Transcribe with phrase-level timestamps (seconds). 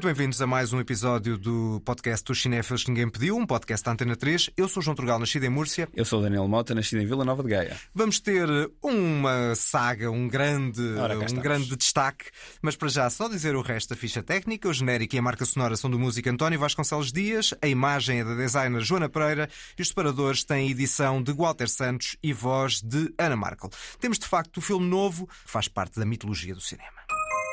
[0.00, 3.84] Muito bem-vindos a mais um episódio do podcast dos Cinéfilos que Ninguém Pediu, um podcast
[3.84, 4.48] da Antena 3.
[4.56, 5.86] Eu sou o João Turgal, nascido em Múrcia.
[5.94, 7.76] Eu sou o Daniel Mota, nascido em Vila Nova de Gaia.
[7.94, 8.48] Vamos ter
[8.82, 12.30] uma saga, um grande, um grande destaque,
[12.62, 14.70] mas para já só dizer o resto da ficha técnica.
[14.70, 18.24] O genérico e a marca sonora são do músico António Vasconcelos Dias, a imagem é
[18.24, 23.12] da designer Joana Pereira e os separadores têm edição de Walter Santos e voz de
[23.18, 23.68] Ana Markel.
[24.00, 26.88] Temos de facto o filme novo que faz parte da mitologia do cinema.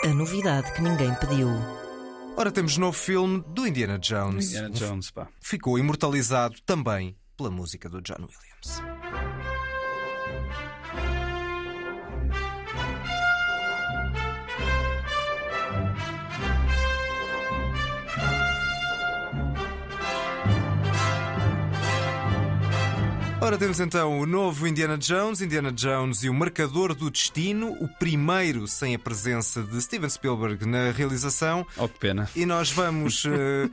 [0.05, 1.49] A novidade que ninguém pediu.
[2.39, 4.49] Ora, temos novo filme do Indiana Jones.
[4.49, 5.27] Indiana Jones, pá.
[5.41, 9.46] Ficou imortalizado também pela música do John Williams.
[23.39, 27.87] Ora, temos então o novo Indiana Jones, Indiana Jones e o Marcador do Destino, o
[27.87, 31.65] primeiro sem a presença de Steven Spielberg na realização.
[31.77, 32.27] Oh, que pena.
[32.35, 33.25] E nós vamos.
[33.25, 33.29] uh,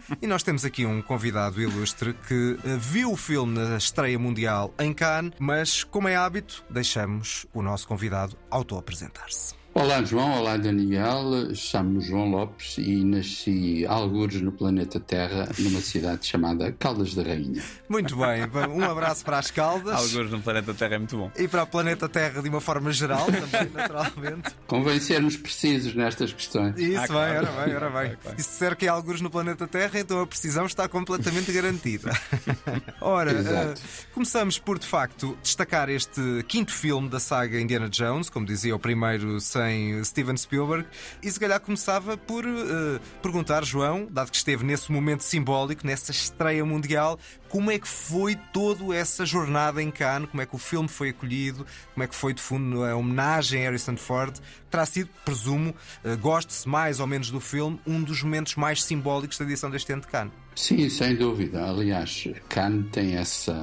[0.21, 4.73] e nós temos aqui um convidado ilustre que uh, viu o filme na estreia mundial
[4.79, 9.64] em Cannes, mas, como é hábito, deixamos o nosso convidado auto-apresentar-se.
[9.77, 16.25] Olá João, olá Daniel, chamo-me João Lopes e nasci algures no planeta Terra, numa cidade
[16.25, 17.61] chamada Caldas da Rainha.
[17.89, 19.93] Muito bem, um abraço para as Caldas.
[19.93, 21.29] Algures no planeta Terra é muito bom.
[21.37, 24.55] E para o planeta Terra de uma forma geral, também, naturalmente.
[24.69, 26.79] Convém sermos precisos nestas questões.
[26.79, 27.33] Isso, ah, claro.
[27.33, 28.17] bem, ora bem, ora bem.
[28.39, 32.13] E se disser que há algures no planeta Terra, então a precisão está completamente garantida.
[33.01, 33.75] Ora, uh,
[34.13, 38.79] começamos por, de facto, destacar este quinto filme da saga Indiana Jones, como dizia o
[38.79, 39.41] primeiro
[39.73, 40.87] em Steven Spielberg.
[41.23, 46.11] E se calhar começava por uh, perguntar, João, dado que esteve nesse momento simbólico, nessa
[46.11, 47.19] estreia mundial,
[47.55, 50.29] como é que foi toda essa jornada em Cannes?
[50.29, 51.65] Como é que o filme foi acolhido?
[51.95, 54.37] Como é que foi, de fundo, a homenagem a Harrison Ford?
[54.69, 55.73] Terá sido, presumo,
[56.05, 59.93] uh, goste-se mais ou menos do filme, um dos momentos mais simbólicos da edição deste
[59.93, 60.33] ano de Cannes.
[60.57, 61.69] Sim, sem dúvida.
[61.69, 63.55] Aliás, Cannes tem essa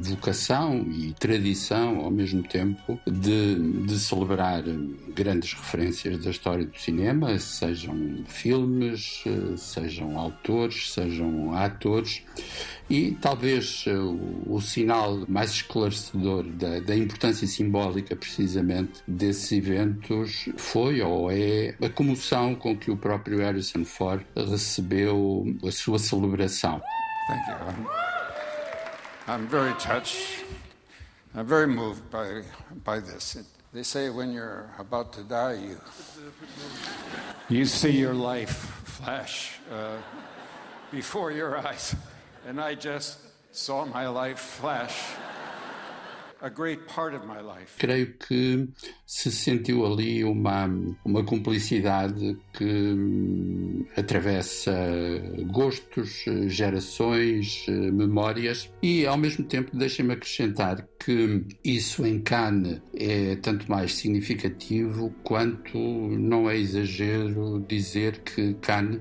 [0.00, 3.56] vocação e tradição ao mesmo tempo de,
[3.86, 4.62] de celebrar
[5.14, 12.22] grandes referências da história do cinema, sejam filmes, eh, sejam autores, sejam atores.
[12.88, 20.50] E talvez uh, o, o, sinal mais esclarecedor da, da, importância simbólica, precisamente, desses eventos
[20.58, 26.82] foi ou é a comoção com que o próprio Harrison Ford recebeu a sua celebração.
[27.26, 27.88] Thank you.
[29.26, 30.44] I'm very touched.
[31.34, 32.42] I'm very moved by,
[32.84, 33.36] by this.
[33.36, 35.80] It, they say when you're about to die, you,
[37.48, 39.96] you see your life flash uh,
[40.92, 41.96] before your eyes.
[42.46, 43.18] And I just
[43.52, 45.00] saw my life flash.
[47.78, 48.68] Creio que
[49.06, 50.66] se sentiu ali uma,
[51.04, 54.74] uma cumplicidade que hum, atravessa
[55.46, 58.70] gostos, gerações, memórias.
[58.82, 65.78] E ao mesmo tempo deixem-me acrescentar que isso em Cannes é tanto mais significativo quanto
[65.78, 69.00] não é exagero dizer que Cannes,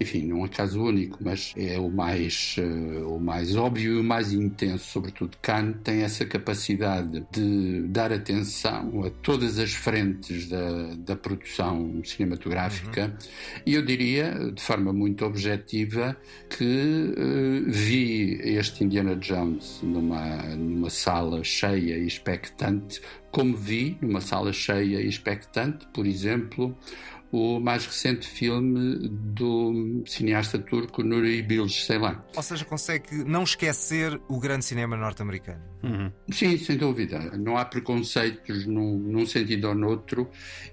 [0.00, 4.04] enfim, não é caso único, mas é o mais, uh, o mais óbvio e o
[4.04, 10.48] mais intenso, sobretudo Cannes tem essa capacidade necessidade de dar atenção a todas as frentes
[10.48, 13.62] da, da produção cinematográfica uhum.
[13.66, 16.16] e eu diria, de forma muito objetiva,
[16.48, 24.20] que uh, vi este Indiana Jones numa, numa sala cheia e expectante, como vi numa
[24.20, 26.76] sala cheia e expectante, por exemplo,
[27.32, 32.22] o mais recente filme do cineasta turco Nuri Bilge Ceylan.
[32.36, 35.62] Ou seja, consegue não esquecer o grande cinema norte-americano.
[35.82, 36.12] Uhum.
[36.30, 37.18] Sim, sem dúvida.
[37.36, 40.28] Não há preconceitos num, num sentido ou noutro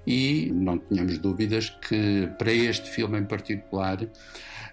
[0.05, 3.99] e não tínhamos dúvidas que para este filme em particular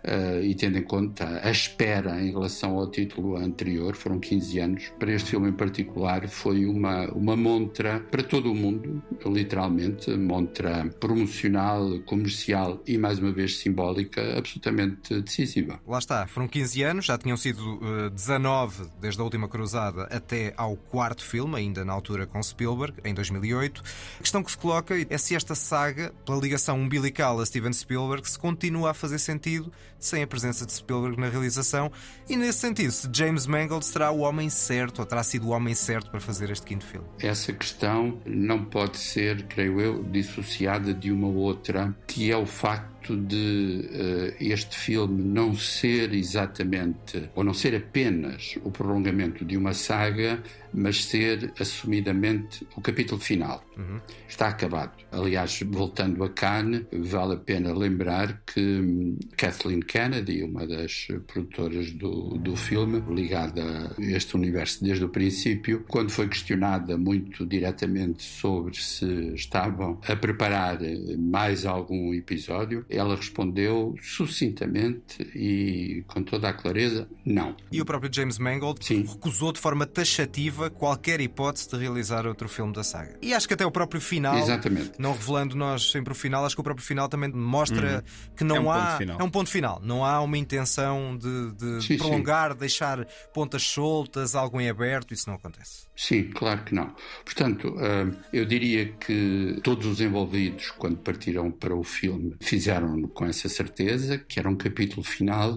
[0.05, 4.93] uh, e tendo em conta a espera em relação ao título anterior, foram 15 anos,
[4.99, 10.87] para este filme em particular foi uma, uma montra para todo o mundo, literalmente, montra
[11.01, 15.81] promocional, comercial e mais uma vez simbólica, absolutamente decisiva.
[15.87, 20.05] Lá está, foram 15 anos, já tinham sido uh, eh, 19 desde a última cruzada
[20.05, 23.83] até ao quarto filme, ainda na altura com Spielberg, em 2008.
[24.19, 28.29] A questão que se coloca é se esta saga, pela ligação umbilical a Steven Spielberg,
[28.29, 29.73] se continua a fazer sentido
[30.07, 31.91] sem a presença de Spielberg na realização.
[32.29, 35.75] E nesse sentido, se James Mangold será o homem certo, ou terá sido o homem
[35.75, 37.07] certo para fazer este quinto filme?
[37.19, 42.94] Essa questão não pode ser, creio eu, dissociada de uma outra, que é o facto
[43.05, 49.57] facto de uh, este filme não ser exatamente, ou não ser apenas o prolongamento de
[49.57, 50.43] uma saga,
[50.73, 53.65] mas ser assumidamente o capítulo final.
[53.77, 54.01] Uhum.
[54.29, 54.93] Está acabado.
[55.13, 61.93] Aliás, voltando a Cannes, vale a pena lembrar que hum, Kathleen Kennedy, uma das produtoras
[61.93, 68.23] do, do filme, ligada a este universo desde o princípio, quando foi questionada muito diretamente
[68.25, 70.79] sobre se estavam a preparar
[71.17, 77.57] mais algum episódio, ela respondeu sucintamente e com toda a clareza: não.
[77.71, 79.05] E o próprio James Mangold Sim.
[79.05, 83.17] recusou de forma taxativa qualquer hipótese de realizar outro filme da saga.
[83.23, 84.93] E acho que até o próprio final, Exatamente.
[84.99, 88.35] não revelando nós sempre o final, acho que o próprio final também mostra uhum.
[88.37, 88.99] que não é um há.
[89.19, 89.81] É um ponto final.
[89.83, 92.59] Não há uma intenção de, de sim, prolongar, sim.
[92.59, 95.87] deixar pontas soltas, algo em aberto, isso não acontece.
[95.97, 96.95] Sim, claro que não.
[97.25, 103.25] Portanto, hum, eu diria que todos os envolvidos, quando partiram para o filme, fizeram com
[103.25, 105.57] essa certeza que era um capítulo final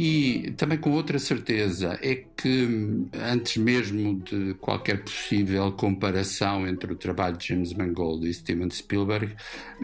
[0.00, 6.94] e também com outra certeza é que antes mesmo de qualquer possível comparação entre o
[6.94, 9.34] trabalho de James Mangold e Steven Spielberg,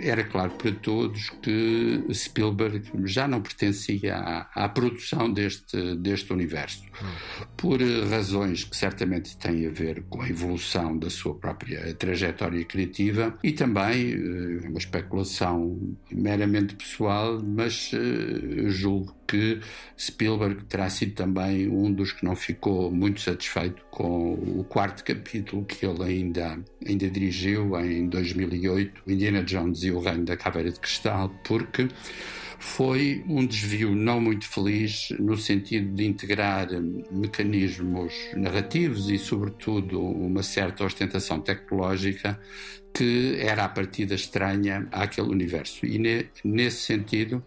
[0.00, 6.84] era claro para todos que Spielberg já não pertencia à, à produção deste, deste universo,
[7.56, 13.36] por razões que certamente têm a ver com a evolução da sua própria trajetória criativa
[13.42, 19.60] e também eh, uma especulação meramente pessoal, mas uh, julgo que
[20.04, 25.64] Spielberg terá sido também um dos que não ficou muito satisfeito com o quarto capítulo
[25.64, 30.78] que ele ainda, ainda dirigiu em 2008, Indiana Jones e o Reino da Caveira de
[30.78, 31.88] Cristal, porque
[32.64, 36.68] foi um desvio não muito feliz no sentido de integrar
[37.10, 42.40] mecanismos narrativos e, sobretudo, uma certa ostentação tecnológica
[42.92, 45.84] que era a partida estranha àquele universo.
[45.84, 47.44] E ne, nesse sentido,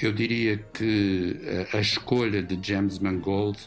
[0.00, 1.36] eu diria que
[1.72, 3.58] a, escolha de James Mangold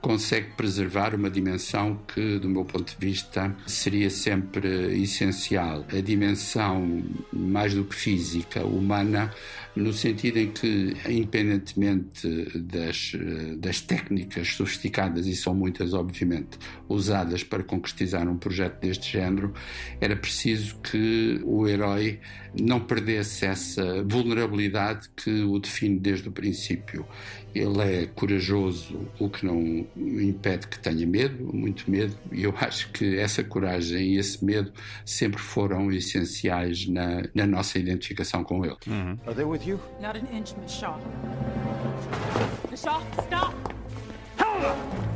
[0.00, 5.84] consegue preservar uma dimensão que, do meu ponto de vista, seria sempre essencial.
[5.90, 7.02] A dimensão,
[7.32, 9.32] mais do que física, humana,
[9.76, 12.28] no sentido em que, independentemente
[12.60, 13.12] das,
[13.58, 19.52] das técnicas sofisticadas, e são muitas, obviamente, usadas para concretizar um projeto deste género,
[20.00, 22.20] era preciso que o herói
[22.60, 27.04] não perdesse essa vulnerabilidade que o define desde o princípio.
[27.54, 32.90] Ele é corajoso, o que não impede que tenha medo, muito medo, e eu acho
[32.90, 34.72] que essa coragem e esse medo
[35.04, 38.76] sempre foram essenciais na, na nossa identificação com ele.
[38.86, 39.18] Uhum.
[39.64, 40.00] Are they with you?
[40.00, 40.98] Not an inch, Miss Shaw.
[42.70, 43.54] Miss Shaw, stop!
[44.38, 45.13] Sorry.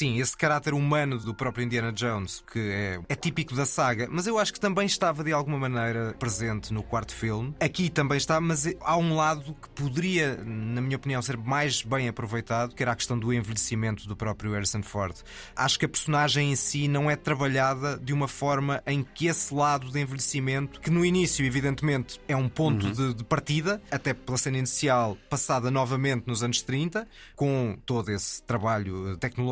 [0.00, 4.26] Sim, esse caráter humano do próprio Indiana Jones, que é, é, típico da saga, mas
[4.26, 7.54] eu acho que também estava de alguma maneira presente no quarto filme.
[7.60, 12.08] Aqui também está, mas há um lado que poderia, na minha opinião, ser mais bem
[12.08, 15.16] aproveitado, que era a questão do envelhecimento do próprio Harrison Ford.
[15.54, 19.52] Acho que a personagem em si não é trabalhada de uma forma em que esse
[19.52, 22.92] lado de envelhecimento, que no início, evidentemente, é um ponto uhum.
[22.92, 27.06] de, de partida, até pela cena inicial, passada novamente nos anos 30,
[27.36, 29.49] com todo esse trabalho tecnológico,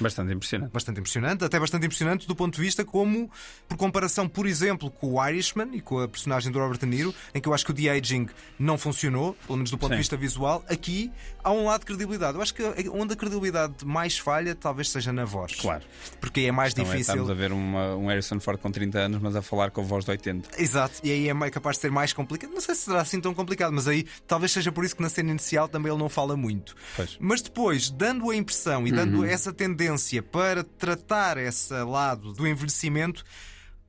[0.00, 0.70] Bastante impressionante.
[0.72, 3.30] Bastante impressionante, até bastante impressionante do ponto de vista como,
[3.68, 7.14] por comparação, por exemplo, com o Irishman e com a personagem do Robert De Niro,
[7.34, 8.28] em que eu acho que o de-aging
[8.58, 9.96] não funcionou, pelo menos do ponto Sim.
[9.96, 11.10] de vista visual, aqui
[11.42, 12.36] há um lado de credibilidade.
[12.36, 12.62] Eu acho que
[12.92, 15.54] onde a credibilidade mais falha talvez seja na voz.
[15.54, 15.84] Claro.
[16.20, 16.96] Porque é mais difícil.
[16.96, 19.80] É, estamos a ver uma, um Harrison Ford com 30 anos, mas a falar com
[19.80, 20.60] a voz de 80.
[20.60, 21.00] Exato.
[21.02, 22.50] E aí é capaz de ser mais complicado.
[22.50, 25.08] Não sei se será assim tão complicado, mas aí talvez seja por isso que na
[25.08, 26.74] cena inicial também ele não fala muito.
[26.96, 27.16] Pois.
[27.20, 29.24] Mas depois, dando a impressão e dando uhum.
[29.24, 33.24] essa tendência para tratar esse lado do envelhecimento,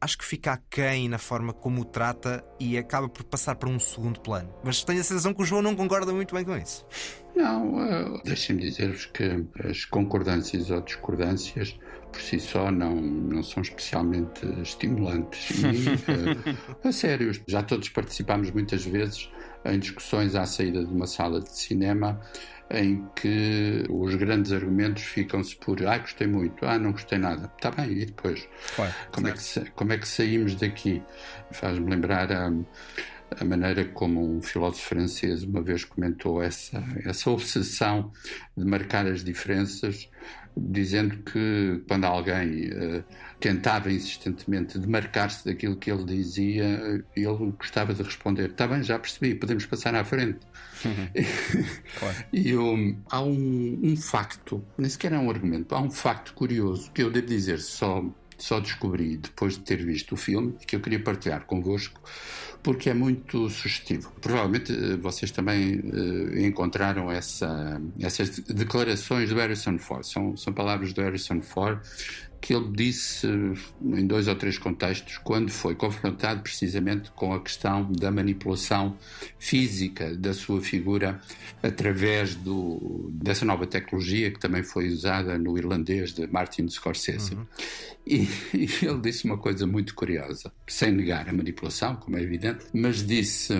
[0.01, 3.79] acho que fica aquém na forma como o trata e acaba por passar para um
[3.79, 4.53] segundo plano.
[4.63, 6.85] Mas tenho a sensação que o João não concorda muito bem com isso.
[7.35, 11.77] Não, uh, deixem-me dizer-vos que as concordâncias ou discordâncias
[12.11, 15.51] por si só não, não são especialmente estimulantes.
[15.61, 19.29] E, uh, a sério, já todos participámos muitas vezes
[19.65, 22.19] em discussões à saída de uma sala de cinema
[22.71, 27.51] em que os grandes argumentos ficam-se por ah, gostei muito, ah, não gostei nada.
[27.55, 28.47] Está bem, e depois?
[28.75, 31.01] Claro, como, é que, como é que saímos daqui?
[31.51, 32.51] Faz-me lembrar a,
[33.39, 38.11] a maneira como um filósofo francês uma vez comentou essa, essa obsessão
[38.55, 40.09] de marcar as diferenças
[40.57, 43.03] dizendo que quando alguém uh,
[43.39, 49.35] tentava insistentemente demarcar-se daquilo que ele dizia, ele gostava de responder: Está bem, já percebi,
[49.35, 50.39] podemos passar à frente.
[50.85, 51.09] Uhum.
[51.99, 52.15] claro.
[52.31, 56.91] E um, há um, um facto, nem sequer é um argumento, há um facto curioso
[56.91, 58.03] que eu devo dizer só
[58.37, 61.99] só descobri depois de ter visto o filme que eu queria partilhar convosco
[62.63, 64.11] porque é muito sugestivo.
[64.21, 70.03] Provavelmente eh, vocês também uh, encontraram essa, essas declarações do Harrison Ford.
[70.05, 71.79] São, são palavras do Harrison Ford
[72.41, 73.27] que ele disse
[73.81, 78.97] em dois ou três contextos quando foi confrontado precisamente com a questão da manipulação
[79.37, 81.19] física da sua figura
[81.61, 87.35] através do, dessa nova tecnologia que também foi usada no irlandês de Martin Scorsese.
[87.35, 87.45] Uhum.
[88.05, 92.65] E, e, ele disse uma coisa muito curiosa, sem negar a manipulação, como é evidente,
[92.73, 93.53] mas disse: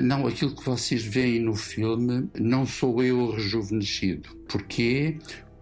[0.00, 4.30] Não, aquilo que vocês veem no filme não sou eu rejuvenescido.
[4.48, 5.18] Porquê?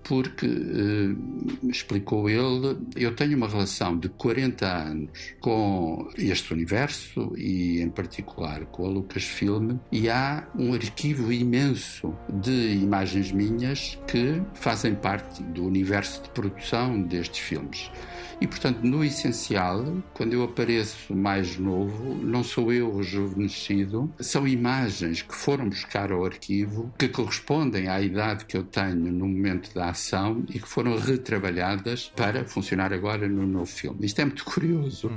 [0.06, 7.80] Porque, eh, explicou ele, eu tenho uma relação de 40 anos com este universo e,
[7.80, 14.94] em particular, com a Lucasfilm, e há um arquivo imenso de imagens minhas que fazem
[14.94, 17.90] parte do universo de produção destes filmes.
[18.40, 25.22] E, portanto, no essencial, quando eu apareço mais novo, não sou eu rejuvenescido, são imagens
[25.22, 29.90] que foram buscar ao arquivo, que correspondem à idade que eu tenho no momento da
[29.90, 34.04] ação e que foram retrabalhadas para funcionar agora no novo filme.
[34.04, 35.16] Isto é muito curioso, uhum.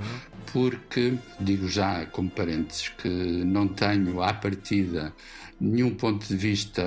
[0.53, 5.13] porque, digo já como parênteses, que não tenho à partida
[5.59, 6.83] nenhum ponto de vista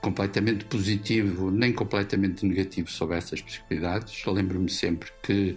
[0.00, 4.24] completamente positivo nem completamente negativo sobre essas possibilidades.
[4.26, 5.56] Lembro-me sempre que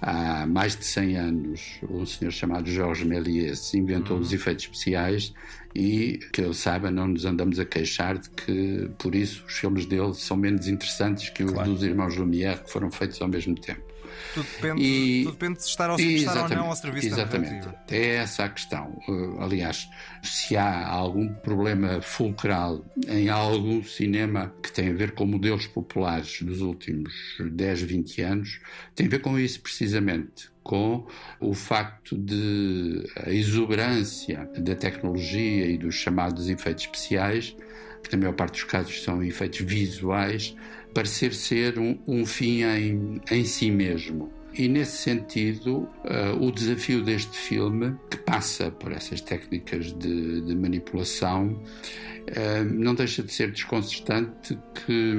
[0.00, 4.22] há mais de 100 anos um senhor chamado Jorge Méliès inventou uhum.
[4.22, 5.32] os efeitos especiais
[5.74, 9.86] e que eu saiba não nos andamos a queixar de que por isso os filmes
[9.86, 11.72] dele são menos interessantes que os claro.
[11.72, 13.95] dos irmãos Lumière que foram feitos ao mesmo tempo.
[14.34, 17.68] Tudo depende, e, tudo depende de estar, ao, estar ou não ao serviço Exatamente.
[17.90, 18.98] É essa a questão.
[19.08, 19.88] Uh, aliás,
[20.22, 26.42] se há algum problema fulcral em algum cinema que tem a ver com modelos populares
[26.42, 28.60] dos últimos 10, 20 anos,
[28.94, 31.06] tem a ver com isso precisamente com
[31.38, 37.56] o facto de a exuberância da tecnologia e dos chamados efeitos especiais,
[38.02, 40.56] que na maior parte dos casos são efeitos visuais,
[40.96, 44.32] parecer ser um, um fim em, em si mesmo.
[44.58, 50.54] E nesse sentido, uh, o desafio deste filme, que passa por essas técnicas de, de
[50.54, 55.14] manipulação, uh, não deixa de ser desconcertante que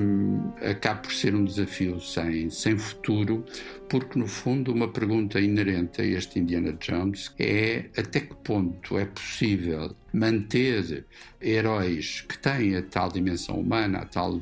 [0.67, 3.45] acabe por ser um desafio sem, sem futuro,
[3.87, 9.05] porque no fundo uma pergunta inerente a este Indiana Jones é até que ponto é
[9.05, 11.05] possível manter
[11.39, 14.39] heróis que têm a tal dimensão humana, a tal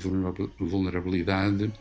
[0.57, 1.71] vulnerabilidade,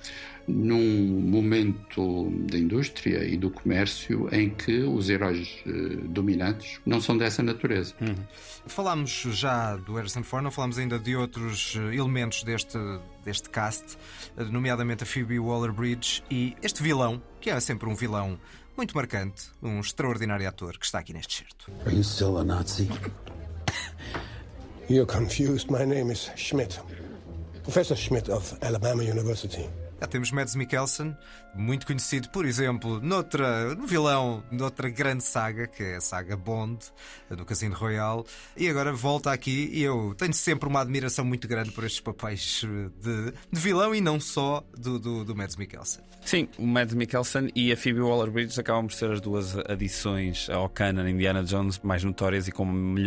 [0.47, 7.17] num momento da indústria e do comércio em que os heróis uh, dominantes não são
[7.17, 7.95] dessa natureza.
[8.01, 8.15] Uhum.
[8.67, 12.79] Falámos já do Harrison Ford, não falámos ainda de outros eh, elementos deste,
[13.23, 13.99] deste cast,
[14.37, 18.39] eh, nomeadamente a Phoebe Waller-Bridge e este vilão, que é sempre um vilão
[18.75, 21.71] muito marcante, um extraordinário ator que está aqui neste certo.
[21.87, 22.89] Are you still a Nazi?
[24.89, 25.71] You're confused.
[25.71, 26.81] My name is Schmidt.
[27.63, 29.69] Professor Schmidt of Alabama University.
[30.06, 31.16] Temos Mads Mikkelsen,
[31.54, 36.78] muito conhecido, por exemplo, noutra, no vilão, noutra grande saga, que é a saga Bond,
[37.30, 38.25] do Casino Royale,
[38.56, 42.64] e agora volta aqui e eu tenho sempre uma admiração muito grande por estes papéis
[43.00, 46.02] de, de vilão e não só do, do, do Mads Mikkelsen.
[46.25, 50.70] Sim, o Mads Mikkelsen e a Phoebe Waller-Bridge acabam por ser as duas adições ao
[50.70, 52.64] canon Indiana Jones mais notórias e com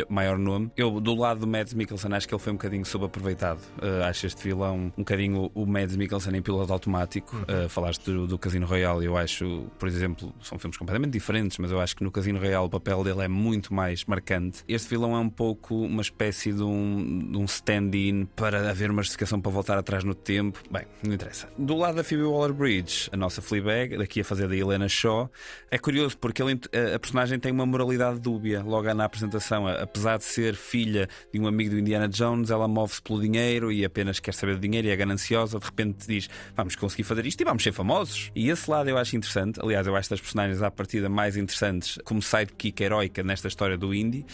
[0.07, 0.71] maior nome.
[0.77, 3.59] Eu, do lado do Mads Mikkelsen, acho que ele foi um bocadinho subaproveitado.
[3.81, 7.35] Uh, acho este vilão um bocadinho o Mads Mikkelsen em piloto automático.
[7.37, 11.57] Uh, falaste do, do do Casino Royale, eu acho, por exemplo, são filmes completamente diferentes,
[11.57, 14.63] mas eu acho que no Casino Royale o papel dele é muito mais marcante.
[14.67, 19.41] Este vilão é um pouco uma espécie de um, um stand-in para haver uma justificação
[19.41, 20.61] para voltar atrás no tempo.
[20.69, 21.49] Bem, não interessa.
[21.57, 25.29] Do lado da Phoebe Waller-Bridge, a nossa Fleabag, daqui a fazer da Helena Shaw,
[25.71, 26.59] é curioso porque ele,
[26.93, 29.67] a personagem tem uma moralidade dúbia logo na apresentação.
[29.67, 33.83] Apesar de ser filha de um amigo do Indiana Jones, ela move-se pelo dinheiro e
[33.83, 35.59] apenas quer saber do dinheiro e é gananciosa.
[35.59, 38.26] De repente diz: Vamos conseguir fazer isto e vamos ser famosos.
[38.35, 39.59] E esse lado eu acho interessante.
[39.61, 43.93] Aliás, eu acho das personagens à partida mais interessantes como sidekick heroica nesta história do
[43.93, 44.25] indie.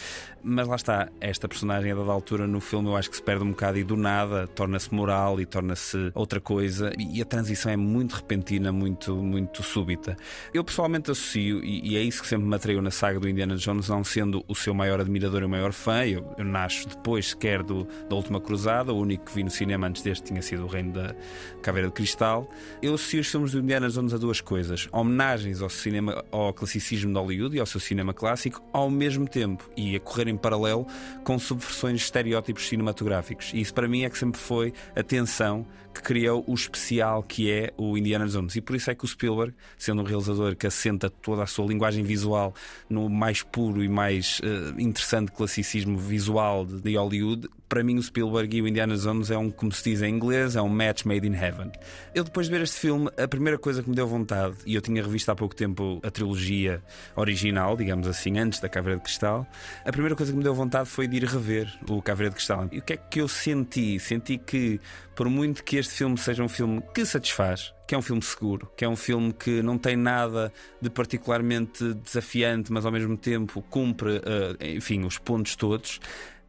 [0.44, 3.44] Mas lá está, esta personagem a dada altura no filme eu acho que se perde
[3.44, 6.92] um bocado e do nada torna-se moral e torna-se outra coisa.
[6.98, 10.18] E a transição é muito repentina, muito, muito súbita.
[10.54, 13.88] Eu pessoalmente associo, e, é isso que sempre me atraiu na saga do Indiana Jones,
[13.90, 16.06] não sendo o seu maior admirador e o maior fã.
[16.06, 18.92] Eu, eu nasço depois sequer do, da Última Cruzada.
[18.92, 21.16] O único que vi no cinema antes deste tinha sido o Reino da
[21.62, 22.50] Caveira de Cristal,
[22.82, 27.12] eu associo os filmes do Indiana Jones a duas coisas: homenagens ao cinema, ao classicismo
[27.12, 30.86] de Hollywood e ao seu cinema clássico, ao mesmo tempo, e a correr em paralelo
[31.24, 33.52] com subversões de estereótipos cinematográficos.
[33.54, 37.52] E isso para mim é que sempre foi a tensão que criou o especial que
[37.52, 38.56] é o Indiana Jones.
[38.56, 41.66] E por isso é que o Spielberg, sendo um realizador que assenta toda a sua
[41.66, 42.54] linguagem visual
[42.90, 48.04] no mais puro e mais uh, interessante classicismo visual de, de Hollywood, para mim o
[48.04, 51.06] Spielberg e o Indiana Jones é um, como se diz em inglês, é um match
[51.06, 51.72] made in heaven.
[52.14, 54.82] Eu depois de ver este filme, a primeira coisa que me deu vontade, e eu
[54.82, 56.84] tinha revisto há pouco tempo a trilogia
[57.16, 59.48] original, digamos assim, antes da Caveira de Cristal,
[59.84, 62.70] a primeira coisa que me deu vontade foi de ir rever o Caveira de Cristal.
[62.72, 64.00] E o que é que eu senti?
[64.00, 64.80] Senti que,
[65.15, 68.72] por muito que este filme seja um filme que satisfaz, que é um filme seguro,
[68.75, 70.51] que é um filme que não tem nada
[70.82, 76.00] de particularmente desafiante, mas ao mesmo tempo cumpre, uh, enfim, os pontos todos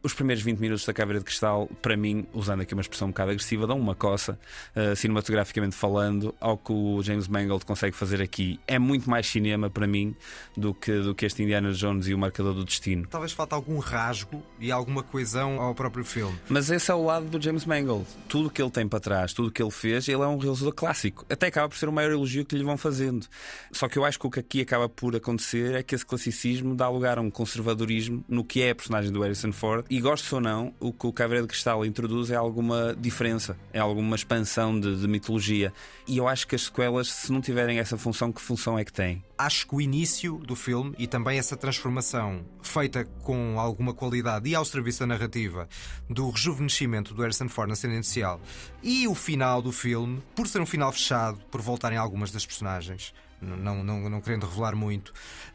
[0.05, 3.11] os primeiros 20 minutos da Caveira de Cristal, para mim, usando aqui uma expressão um
[3.11, 4.37] bocado agressiva, dão uma coça,
[4.75, 8.59] uh, cinematograficamente falando, ao que o James Mangold consegue fazer aqui.
[8.67, 10.15] É muito mais cinema para mim
[10.55, 13.07] do que, do que este Indiana Jones e o Marcador do Destino.
[13.07, 16.37] Talvez falte algum rasgo e alguma coesão ao próprio filme.
[16.47, 18.05] Mas esse é o lado do James Mangold.
[18.27, 20.37] Tudo o que ele tem para trás, tudo o que ele fez, ele é um
[20.37, 21.25] realizador clássico.
[21.27, 23.25] Até acaba por ser o maior elogio que lhe vão fazendo.
[23.71, 26.75] Só que eu acho que o que aqui acaba por acontecer é que esse classicismo
[26.75, 30.35] dá lugar a um conservadorismo no que é a personagem do Harrison Ford e gosto
[30.35, 34.77] ou não, o que o Caveira de Cristal introduz é alguma diferença, é alguma expansão
[34.77, 35.71] de, de, mitologia.
[36.05, 38.91] E eu acho que as sequelas, se não tiverem essa função, que função é que
[38.91, 39.23] têm?
[39.37, 44.53] Acho que o início do filme e também essa transformação feita com alguma qualidade e
[44.53, 45.69] ao serviço da narrativa
[46.09, 48.41] do rejuvenescimento do Harrison Ford na cena inicial
[48.83, 53.13] e o final do filme, por ser um final fechado, por voltarem algumas das personagens
[53.41, 55.13] não, não, não querendo revelar muito,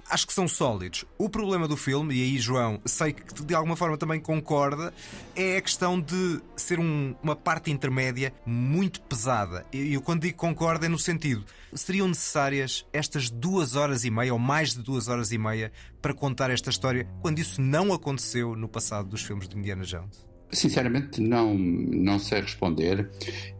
[0.08, 1.04] acho que são sólidos.
[1.18, 4.92] O problema do filme, e aí, João, sei que de alguma forma também concorda,
[5.34, 9.66] é a questão de ser um, uma parte intermédia muito pesada.
[9.72, 14.32] E eu, quando digo concorda, é no sentido: seriam necessárias estas duas horas e meia,
[14.32, 18.54] ou mais de duas horas e meia, para contar esta história, quando isso não aconteceu
[18.54, 20.29] no passado dos filmes de Indiana Jones?
[20.52, 23.08] Sinceramente, não, não sei responder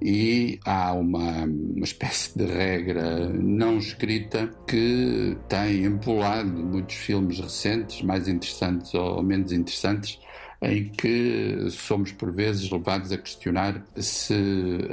[0.02, 8.02] e há uma, uma espécie de regra não escrita que tem empolado muitos filmes recentes,
[8.02, 10.18] mais interessantes ou menos interessantes,
[10.62, 14.34] em que somos por vezes levados a questionar se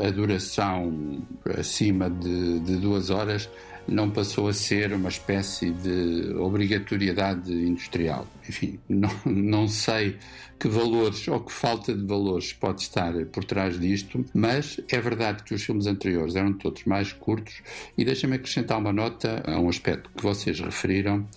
[0.05, 1.25] a duração
[1.57, 3.49] acima de, de duas horas
[3.87, 8.27] não passou a ser uma espécie de obrigatoriedade industrial.
[8.47, 10.17] Enfim, não, não sei
[10.59, 15.43] que valores ou que falta de valores pode estar por trás disto, mas é verdade
[15.43, 17.61] que os filmes anteriores eram todos mais curtos
[17.97, 21.27] e deixa-me acrescentar uma nota a um aspecto que vocês referiram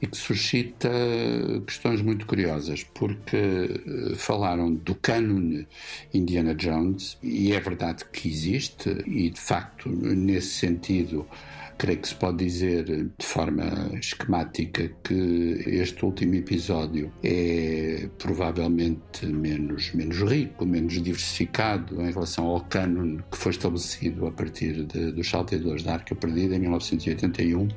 [0.00, 0.90] e que suscita
[1.66, 5.66] questões muito curiosas, porque eh, falaram do cânone
[6.12, 11.26] Indiana Jones e é verdade que existe e de facto nesse sentido
[11.78, 19.92] Creio que se pode dizer de forma esquemática que este último episódio é provavelmente menos,
[19.92, 25.82] menos rico, menos diversificado em relação ao canon que foi estabelecido a partir dos Salteadores
[25.82, 27.68] da Arca Perdida em 1981.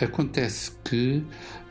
[0.00, 1.22] Acontece que,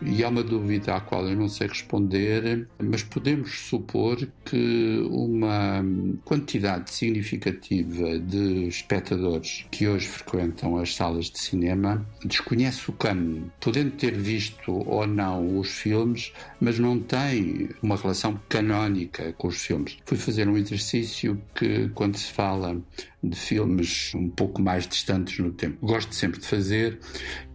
[0.02, 5.84] e há uma dúvida à qual eu não sei responder, mas podemos supor que uma
[6.24, 13.92] quantidade significativa de espectadores que hoje frequentam as salas de cinema desconhece o cano, podendo
[13.92, 16.32] ter visto ou não os filmes,
[16.62, 19.98] mas não tem uma relação canónica com os filmes.
[20.06, 22.82] Fui fazer um exercício que, quando se fala
[23.24, 25.86] de filmes um pouco mais distantes no tempo.
[25.86, 27.00] Gosto sempre de fazer,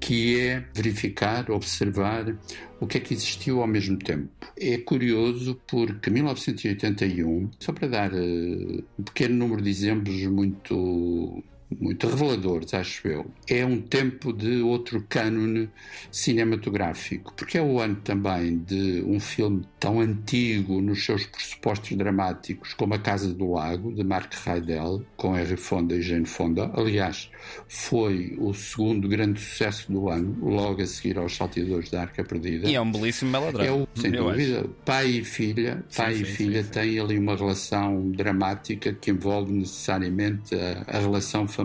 [0.00, 2.34] que é verificar, observar
[2.80, 4.28] o que é que existiu ao mesmo tempo.
[4.58, 12.06] É curioso porque 1981, só para dar uh, um pequeno número de exemplos muito muito
[12.08, 13.30] reveladores, acho eu.
[13.46, 15.68] É um tempo de outro cânone
[16.10, 22.74] cinematográfico, porque é o ano também de um filme tão antigo nos seus pressupostos dramáticos
[22.74, 26.70] como A Casa do Lago, de Mark Rydell, com Henry Fonda e Jane Fonda.
[26.74, 27.30] Aliás,
[27.68, 32.68] foi o segundo grande sucesso do ano, logo a seguir aos Salteadores da Arca Perdida.
[32.68, 33.68] E é um belíssimo melodrama.
[33.68, 34.68] É o, sem dúvida, acho.
[34.84, 39.10] pai e filha, pai sim, e sim, filha sim, têm ali uma relação dramática que
[39.10, 41.57] envolve necessariamente a, a relação familiar.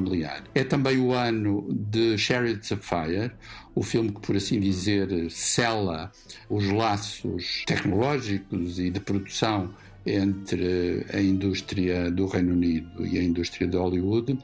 [0.56, 3.32] É também o ano de Chariots of Fire,
[3.76, 6.12] o filme que, por assim dizer, sela
[6.50, 9.74] os laços tecnológicos e de produção
[10.06, 14.38] entre a indústria do Reino Unido e a indústria de Hollywood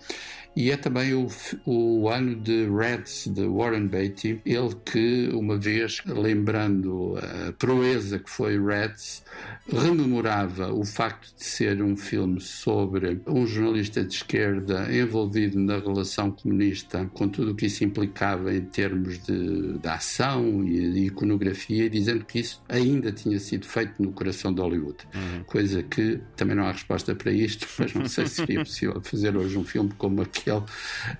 [0.59, 1.25] e é também o,
[1.65, 8.29] o ano de Reds de Warren Beatty, ele que, uma vez lembrando a proeza que
[8.29, 9.23] foi Reds,
[9.71, 16.31] rememorava o facto de ser um filme sobre um jornalista de esquerda envolvido na relação
[16.31, 21.89] comunista, com tudo o que isso implicava em termos de, de ação e de iconografia,
[21.89, 24.97] dizendo que isso ainda tinha sido feito no coração de Hollywood.
[25.13, 25.43] Uhum.
[25.45, 29.37] Coisa que também não há resposta para isto, mas não sei se seria possível fazer
[29.37, 30.48] hoje um filme como aquele,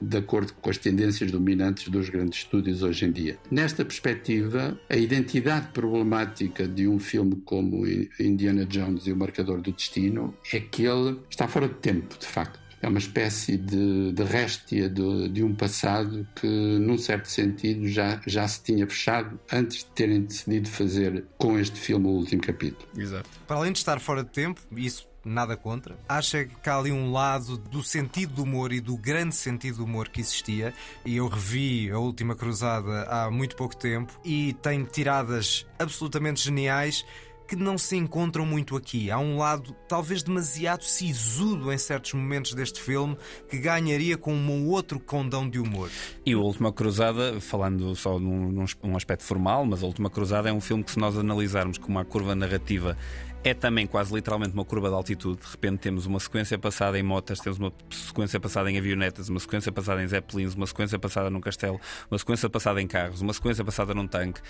[0.01, 3.37] de acordo com as tendências dominantes dos grandes estúdios hoje em dia.
[3.51, 7.85] Nesta perspectiva, a identidade problemática de um filme como
[8.19, 12.25] Indiana Jones e o Marcador do Destino é que ele está fora de tempo, de
[12.25, 12.59] facto.
[12.81, 18.21] É uma espécie de, de réstia de, de, um passado que, num certo sentido, já,
[18.25, 22.87] já se tinha fechado antes de terem decidido fazer com este filme o último capítulo.
[22.97, 23.29] Exato.
[23.45, 25.97] Para além de estar fora de tempo, isso nada contra.
[26.07, 29.85] Acha que há ali um lado do sentido do humor e do grande sentido do
[29.85, 30.73] humor que existia.
[31.05, 37.05] E eu revi a última cruzada há muito pouco tempo e tem tiradas absolutamente geniais
[37.49, 39.09] que não se encontram muito aqui.
[39.09, 43.17] Há um lado talvez demasiado sisudo em certos momentos deste filme
[43.49, 45.89] que ganharia com um outro condão de humor.
[46.23, 48.51] E o Última Cruzada, falando só num,
[48.83, 51.97] num aspecto formal, mas a Última Cruzada é um filme que, se nós analisarmos como
[51.97, 52.95] uma curva narrativa
[53.43, 55.41] é também quase literalmente uma curva de altitude.
[55.41, 59.39] De repente temos uma sequência passada em motas, temos uma sequência passada em avionetas, uma
[59.39, 61.79] sequência passada em zeppelins, uma sequência passada num castelo,
[62.11, 64.41] uma sequência passada em carros, uma sequência passada num tanque.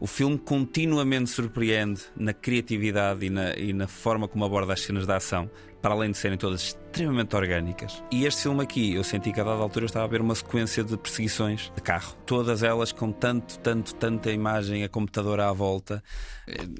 [0.00, 5.06] O filme continuamente surpreende na criatividade e na, e na forma como aborda as cenas
[5.06, 5.48] de ação
[5.82, 8.02] para além de serem todas extremamente orgânicas.
[8.10, 10.84] E este filme aqui, eu senti que a dada altura estava a ver uma sequência
[10.84, 16.02] de perseguições de carro, todas elas com tanto, tanto, tanta imagem a computador à volta.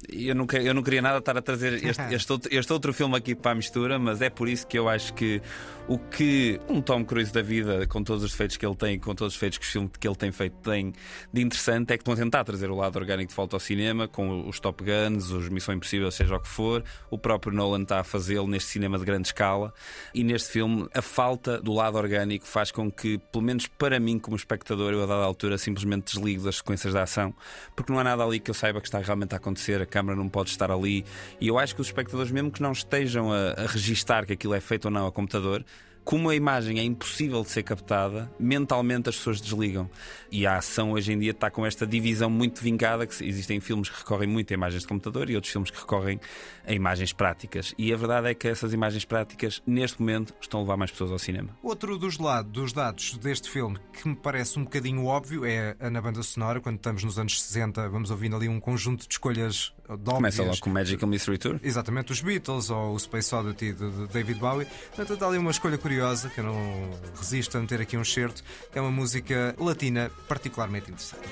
[0.09, 3.17] Eu não, eu não queria nada estar a trazer este, este, outro, este outro filme
[3.17, 5.41] aqui para a mistura, mas é por isso que eu acho que
[5.87, 9.13] o que um Tom Cruise da vida, com todos os defeitos que ele tem, com
[9.13, 10.93] todos os defeitos que o filme que ele tem feito tem
[11.31, 14.07] de interessante, é que estão a tentar trazer o lado orgânico de volta ao cinema,
[14.07, 16.83] com os Top Guns, os Missão Impossível, seja o que for.
[17.09, 19.73] O próprio Nolan está a fazê-lo neste cinema cinema de grande escala.
[20.13, 24.19] E neste filme, a falta do lado orgânico faz com que, pelo menos para mim,
[24.19, 27.33] como espectador, eu a dada altura simplesmente desligo das sequências da ação,
[27.75, 30.17] porque não há nada ali que eu saiba que está realmente a acontecer, a câmera
[30.17, 31.05] não pode estar ali.
[31.39, 34.53] E eu acho que os espectadores, mesmo que não estejam a, a registar que aquilo
[34.53, 35.65] é feito ou não a computador,
[36.03, 39.89] como a imagem é impossível de ser captada, mentalmente as pessoas desligam.
[40.31, 43.89] E a ação hoje em dia está com esta divisão muito vincada, que existem filmes
[43.89, 46.19] que recorrem muito a imagens de computador e outros filmes que recorrem
[46.65, 47.73] a imagens práticas.
[47.77, 51.11] E a verdade é que essas imagens práticas, neste momento, estão a levar mais pessoas
[51.11, 51.49] ao cinema.
[51.61, 56.01] Outro dos, lados, dos dados deste filme que me parece um bocadinho óbvio é na
[56.01, 60.15] banda sonora, quando estamos nos anos 60, vamos ouvindo ali um conjunto de escolhas Óbvias.
[60.15, 61.59] Começa lá com Magical Mystery Tour.
[61.61, 64.65] Exatamente, os Beatles ou o Space Oddity de David Bowie.
[64.65, 65.92] Portanto, está ali uma escolha curiosa
[66.29, 68.43] que eu não resisto a meter aqui um certo.
[68.73, 71.23] É uma música latina particularmente interessante.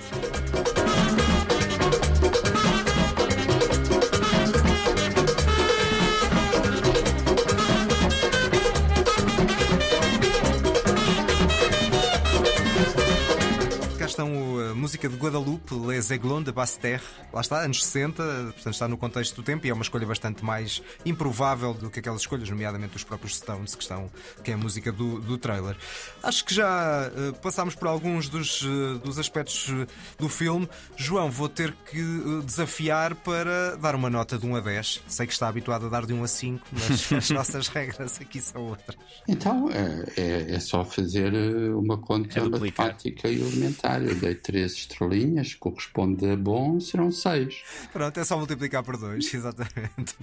[14.76, 17.04] Música de Guadalupe, Les Aiglons de Basse-Terre.
[17.34, 20.44] Lá está, anos 60, portanto está no contexto do tempo e é uma escolha bastante
[20.44, 24.10] mais improvável do que aquelas escolhas, nomeadamente os próprios Stones, que, estão,
[24.44, 25.76] que é a música do, do trailer.
[26.22, 29.70] Acho que já uh, passámos por alguns dos, uh, dos aspectos
[30.18, 30.68] do filme.
[30.96, 32.02] João, vou ter que
[32.46, 35.04] desafiar para dar uma nota de 1 a 10.
[35.08, 38.42] Sei que está habituado a dar de 1 a 5, mas as nossas regras aqui
[38.42, 38.98] são outras.
[39.28, 41.34] Então, é, é, é só fazer
[41.74, 44.02] uma conta é matemática e elementar.
[44.12, 47.64] Eu dei 3 estrelinhas, corresponde a bom, serão seis.
[47.94, 50.16] Pronto, é só multiplicar por dois, exatamente.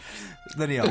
[0.58, 0.84] Daniel.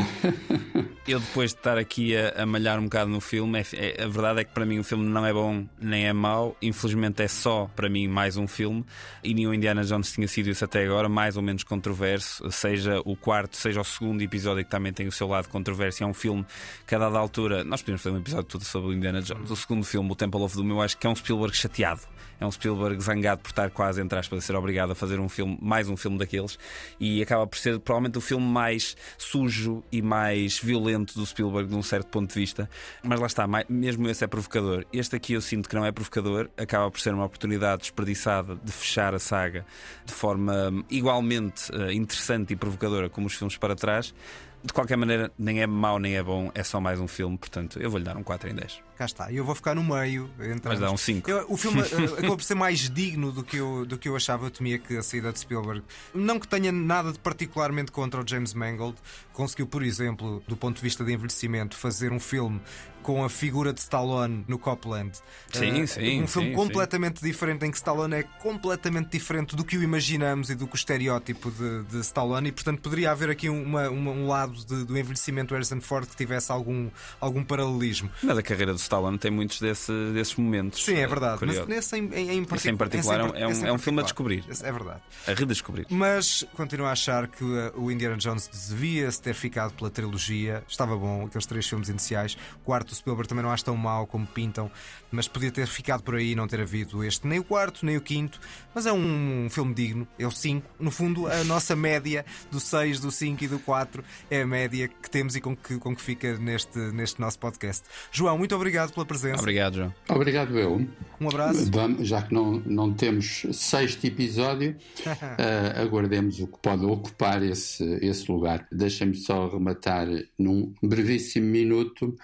[1.08, 4.08] Eu, depois de estar aqui a, a malhar um bocado no filme, é, é, a
[4.08, 6.58] verdade é que para mim o filme não é bom nem é mau.
[6.60, 8.84] Infelizmente é só para mim mais um filme.
[9.24, 12.52] E nenhum Indiana Jones tinha sido isso até agora, mais ou menos controverso.
[12.52, 16.04] Seja o quarto, seja o segundo episódio que também tem o seu lado controverso.
[16.04, 16.46] É um filme
[16.86, 17.64] que a dada altura.
[17.64, 19.52] Nós podemos fazer um episódio todo sobre o Indiana Jones.
[19.52, 22.02] O segundo filme, O Temple of Doom, eu acho que é um Spielberg chateado
[22.40, 25.30] é um Spielberg zangado por estar quase, entre aspas, a ser obrigado a fazer um
[25.30, 26.58] filme, mais um filme daqueles,
[27.00, 31.76] e acaba por ser provavelmente o filme mais sujo e mais violento do Spielberg, de
[31.76, 32.70] um certo ponto de vista.
[33.04, 34.86] Mas lá está, mesmo esse é provocador.
[34.94, 38.72] Este aqui eu sinto que não é provocador, acaba por ser uma oportunidade desperdiçada de
[38.72, 39.66] fechar a saga
[40.06, 44.14] de forma igualmente eh, interessante e provocadora como os filmes para trás
[44.64, 47.80] De qualquer maneira, nem é mau nem é bom, é só mais um filme, portanto,
[47.80, 48.82] eu vou-lhe dar um 4 em 10.
[48.98, 50.30] Cá está, eu vou ficar no meio.
[50.40, 51.30] Então, Mas dá um 5.
[51.30, 54.16] Eu- o filme eh, acabou por ser mais digno do que, eu, do que eu
[54.16, 54.48] achava.
[54.48, 55.84] Eu temia que a saída de Spielberg.
[56.14, 58.98] Não que tenha nada de particularmente contra o James Mangold.
[59.32, 62.60] Conseguiu, por exemplo, do ponto de vista de envelhecimento, fazer um filme
[63.08, 65.18] com a figura de Stallone no Copland.
[65.54, 69.64] Sim, Eh, sim, Um filme sim, completamente diferente, em que Stallone é completamente diferente do
[69.64, 72.50] que o imaginamos e do que o estereótipo de, de Stallone.
[72.50, 76.06] E, portanto, poderia haver aqui uma- uma- um lado de- do envelhecimento do Harrison Ford
[76.06, 76.90] que tivesse algum,
[77.22, 78.10] algum paralelismo.
[78.22, 80.84] Mas a carreira do Stallone tem muitos desse- desses momentos.
[80.84, 81.38] Sim, é eh, verdade.
[81.46, 81.68] Mas curiosos.
[81.70, 84.04] nesse em, em, em Esse em particular é um- é um- é um filme a
[84.04, 84.44] descobrir.
[84.62, 85.00] É verdade.
[85.26, 85.86] A redescobrir.
[85.90, 90.62] Mas continuo a achar que uh, o Indiana Jones devia-se ter ficado pela trilogia.
[90.68, 92.36] Estava bom, aqueles três filmes iniciais.
[92.62, 94.70] O quarto, Spielberg também não acho tão mau como pintam,
[95.12, 97.98] mas podia ter ficado por aí e não ter havido este, nem o quarto, nem
[97.98, 98.40] o quinto.
[98.74, 100.68] Mas é um, filme digno, é o 5.
[100.80, 104.88] No fundo, a nossa média do 6, do 5 e do 4 é a média
[104.88, 107.84] que temos e com que, com que fica neste, neste nosso podcast.
[108.12, 109.40] João, muito obrigado pela presença.
[109.40, 109.94] Obrigado, João.
[110.10, 110.88] Obrigado, eu.
[111.20, 111.70] Um abraço.
[111.72, 114.76] Vamos, já que não, não temos sexto episódio,
[115.38, 118.68] eh, aguardemos o que pode ocupar esse, esse lugar.
[118.72, 120.08] Deixem-me só rematar
[120.38, 122.16] num brevíssimo minuto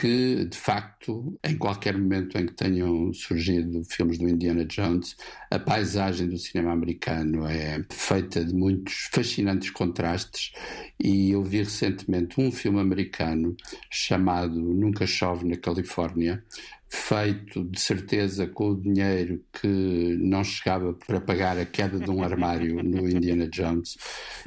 [0.00, 5.14] que, de facto, em qualquer momento em que tenham surgido filmes do Indiana Jones,
[5.50, 10.52] a paisagem do cinema americano é feita de muitos fascinantes contrastes.
[10.98, 13.54] E eu vi recentemente um filme americano
[13.90, 16.42] chamado Nunca Chove na Califórnia,
[16.88, 22.22] feito de certeza com o dinheiro que não chegava para pagar a queda de um
[22.22, 23.98] armário no Indiana Jones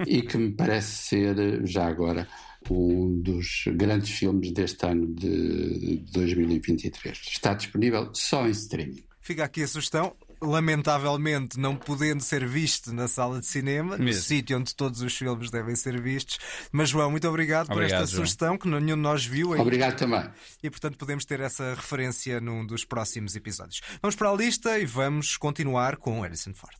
[0.07, 2.27] e que me parece ser, já agora,
[2.71, 7.19] um dos grandes filmes deste ano de 2023.
[7.32, 9.04] Está disponível só em streaming.
[9.21, 10.15] Fica aqui a sugestão.
[10.41, 14.21] Lamentavelmente, não podendo ser visto na sala de cinema, no Mesmo.
[14.23, 16.38] sítio onde todos os filmes devem ser vistos.
[16.69, 18.26] Mas, João, muito obrigado, por Obrigado, esta João.
[18.26, 19.62] sugestão que nenhum de nós viu ainda.
[19.62, 20.30] Obrigado também.
[20.62, 23.80] e, portanto, podemos ter essa referência num dos próximos episódios.
[24.02, 26.76] Vamos para a lista e vamos continuar com Harrison Ford.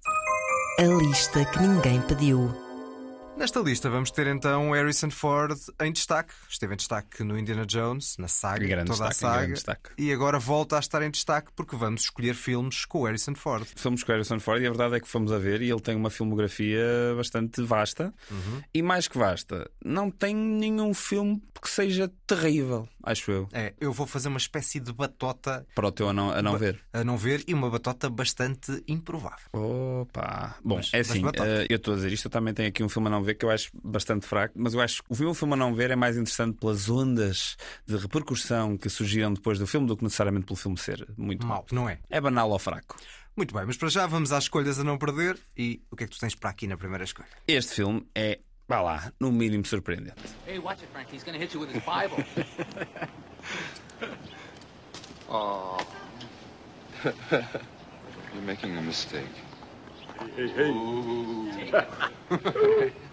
[0.80, 2.72] A lista que ninguém pediu.
[3.38, 6.34] Nesta lista vamos ter então Harrison Ford em destaque.
[6.48, 9.38] Esteve em destaque no Indiana Jones, na saga, Grande toda a destaque, saga.
[9.41, 9.89] grande destaque.
[9.98, 13.67] E agora volta a estar em destaque porque vamos escolher filmes com o Harrison Ford.
[13.76, 15.82] Fomos com o Harrison Ford e a verdade é que fomos a ver e ele
[15.82, 16.80] tem uma filmografia
[17.17, 18.13] bastante vasta
[18.74, 19.69] e mais que vasta.
[19.84, 23.48] Não tem nenhum filme que seja terrível, acho eu.
[23.52, 26.58] É, eu vou fazer uma espécie de batota Para o teu a não, a não
[26.58, 26.80] ver.
[26.93, 29.48] a não ver e uma batota bastante improvável.
[29.54, 30.56] Opa!
[30.63, 32.89] Bom, Mas- é assim, eh, eu estou a dizer isto, eu também tenho aqui um
[32.89, 35.31] filme a não ver que eu acho bastante fraco, mas eu acho que o filme-
[35.31, 37.55] o filme a não ver é mais interessante pelas ondas
[37.88, 41.65] de repercussão que surgiram depois do filme do que necessariamente pelo filme ser muito Mal,
[41.71, 41.99] não é?
[42.09, 42.95] É banal ou fraco.
[43.36, 45.38] Muito bem, mas para já vamos às escolhas a não perder.
[45.57, 47.27] E o que é que tu tens para aqui na primeira escolha?
[47.47, 50.21] Este filme é, vá lá, no mínimo surpreendente.
[50.47, 51.12] Hey, watch it, Frank.
[51.13, 52.23] He's gonna hit you with his Bible.
[58.33, 59.25] You're making a mistake.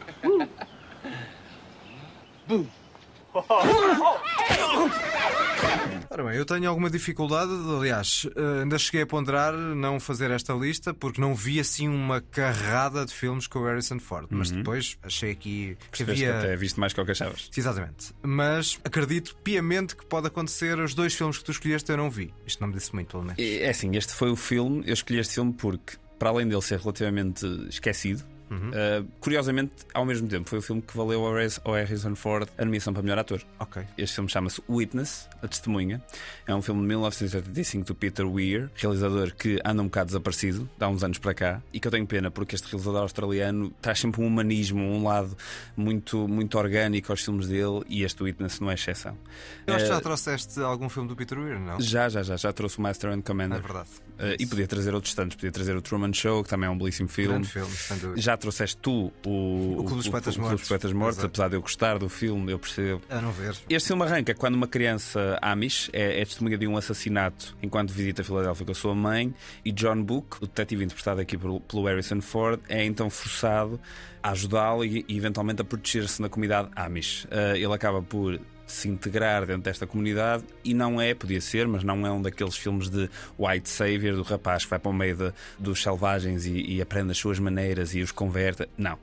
[6.10, 8.26] Ora bem, eu tenho alguma dificuldade, aliás,
[8.60, 13.14] ainda cheguei a ponderar não fazer esta lista porque não vi assim uma carrada de
[13.14, 16.40] filmes com o Harrison Ford, mas depois achei aqui que Percebeste que havia.
[16.40, 17.48] até viste mais que o que achavas.
[17.56, 18.12] Exatamente.
[18.22, 22.34] Mas acredito piamente que pode acontecer os dois filmes que tu escolheste eu não vi.
[22.44, 23.38] Isto não me disse muito, pelo menos.
[23.38, 26.80] É assim, este foi o filme, eu escolhi este filme porque, para além dele ser
[26.80, 31.72] relativamente esquecido, uh, curiosamente, ao mesmo tempo, foi o filme que valeu ao Harris- ao
[31.74, 33.40] Harrison Ford a nomeação para melhor ator.
[33.58, 33.82] Ok.
[33.96, 36.02] Este filme chama-se Witness, A Testemunha.
[36.46, 40.88] É um filme de 1985 do Peter Weir, realizador que anda um bocado desaparecido, há
[40.88, 44.20] uns anos para cá, e que eu tenho pena porque este realizador australiano traz sempre
[44.20, 45.36] um humanismo, um lado
[45.76, 49.16] muito, muito orgânico aos filmes dele, e este Witness não é exceção.
[49.66, 51.80] Eu acho que Eh, já trouxeste algum filme do Peter Weir, não?
[51.80, 53.58] já, já, já, já trouxe o Master and Commander.
[53.58, 53.88] É verdade.
[54.20, 56.76] Uh, e podia trazer outros tantos, podia trazer o Truman Show, que também é um
[56.76, 57.42] belíssimo filme.
[57.42, 57.72] Filme.
[58.16, 60.60] Já trouxeste tu o, O Clube dos Poetas o Clube Mortos.
[60.60, 61.26] dos Poetas Mortos, Exato.
[61.28, 63.00] apesar de eu gostar do filme, eu percebo.
[63.08, 63.56] A não ver.
[63.68, 68.20] Este filme arranca quando uma criança Amish é, é testemunha de um assassinato enquanto visita
[68.20, 71.86] a Filadélfia com a sua mãe e John Book, o detetive interpretado aqui pelo, pelo
[71.86, 73.80] Harrison Ford, é então forçado
[74.22, 77.24] a ajudá-lo e, e eventualmente a proteger-se na comunidade Amish.
[77.24, 78.38] Uh, ele acaba por
[78.70, 82.56] se integrar dentro desta comunidade e não é, podia ser, mas não é um daqueles
[82.56, 86.76] filmes de white savior do rapaz que vai para o meio de- dos selvagens e,
[86.76, 88.68] e aprende as suas maneiras e os converte.
[88.76, 88.98] Não.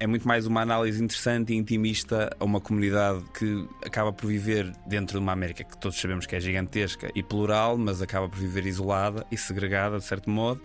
[0.00, 4.72] É muito mais uma análise interessante e intimista a uma comunidade que acaba por viver
[4.86, 8.38] dentro de uma América que todos sabemos que é gigantesca e plural, mas acaba por
[8.38, 10.60] viver isolada e segregada de certo modo.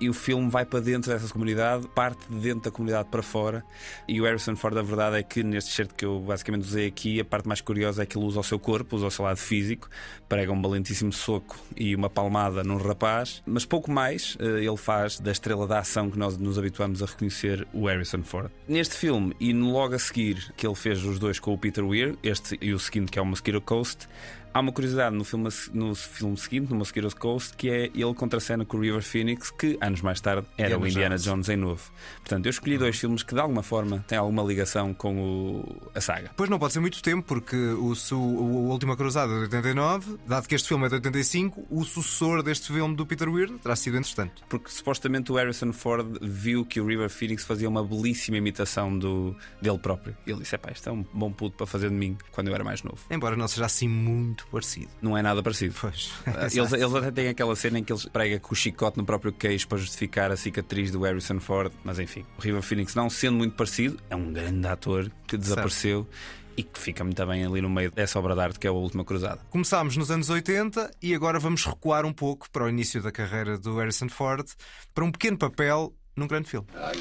[0.00, 3.64] E o filme vai para dentro dessa comunidade, parte de dentro da comunidade para fora.
[4.06, 7.20] E o Harrison Ford, a verdade é que neste certo que eu basicamente usei aqui,
[7.20, 9.36] a parte mais curiosa é que ele usa o seu corpo, usa o seu lado
[9.36, 9.88] físico,
[10.28, 15.18] prega um valentíssimo soco e uma palmada num rapaz, mas pouco mais eh, ele faz
[15.18, 18.50] da estrela da ação que nós nos habituamos a reconhecer o Harrison Ford.
[18.68, 22.16] Neste filme, e logo a seguir que ele fez os dois com o Peter Weir,
[22.22, 24.08] este e o seguinte que é o Mosquito Coast,
[24.54, 28.38] Há uma curiosidade no filme, no filme seguinte, no Mosquito's Coast, que é ele contra
[28.38, 31.24] a cena com o River Phoenix, que anos mais tarde era Indiana o Indiana Jones.
[31.24, 31.82] Jones em novo.
[32.20, 36.00] Portanto, eu escolhi dois filmes que de alguma forma têm alguma ligação com o, a
[36.00, 36.30] saga.
[36.36, 40.18] Pois não pode ser muito tempo, porque o, o, o Última Cruzada é de 89,
[40.24, 43.74] dado que este filme é de 85, o sucessor deste filme do Peter Weir terá
[43.74, 44.44] sido entretanto.
[44.48, 49.34] Porque supostamente o Harrison Ford viu que o River Phoenix fazia uma belíssima imitação do,
[49.60, 50.16] dele próprio.
[50.24, 52.54] E ele disse: pá, isto é um bom puto para fazer de mim quando eu
[52.54, 52.98] era mais novo.
[53.10, 54.88] Embora não seja assim muito muito parecido.
[55.00, 55.74] Não é nada parecido.
[55.80, 56.12] Pois.
[56.52, 59.32] eles, eles até têm aquela cena em que eles pregam com o chicote no próprio
[59.32, 61.72] queixo para justificar a cicatriz do Harrison Ford.
[61.82, 66.04] Mas enfim, o River Phoenix, não sendo muito parecido, é um grande ator que desapareceu.
[66.04, 68.70] Certo e que fica muito bem ali no meio dessa obra de arte que é
[68.70, 69.40] a Última Cruzada.
[69.50, 73.58] Começámos nos anos 80 e agora vamos recuar um pouco para o início da carreira
[73.58, 74.46] do Harrison Ford
[74.94, 76.68] para um pequeno papel num grande filme.
[76.72, 76.92] Now,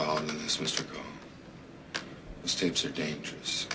[0.00, 0.88] involved in this, Mr.
[0.90, 1.02] Cole.
[2.42, 3.68] Those tapes are dangerous.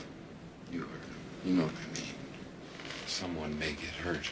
[0.71, 1.15] You heard them.
[1.45, 2.13] You know what I mean.
[3.05, 4.27] Someone may get hurt.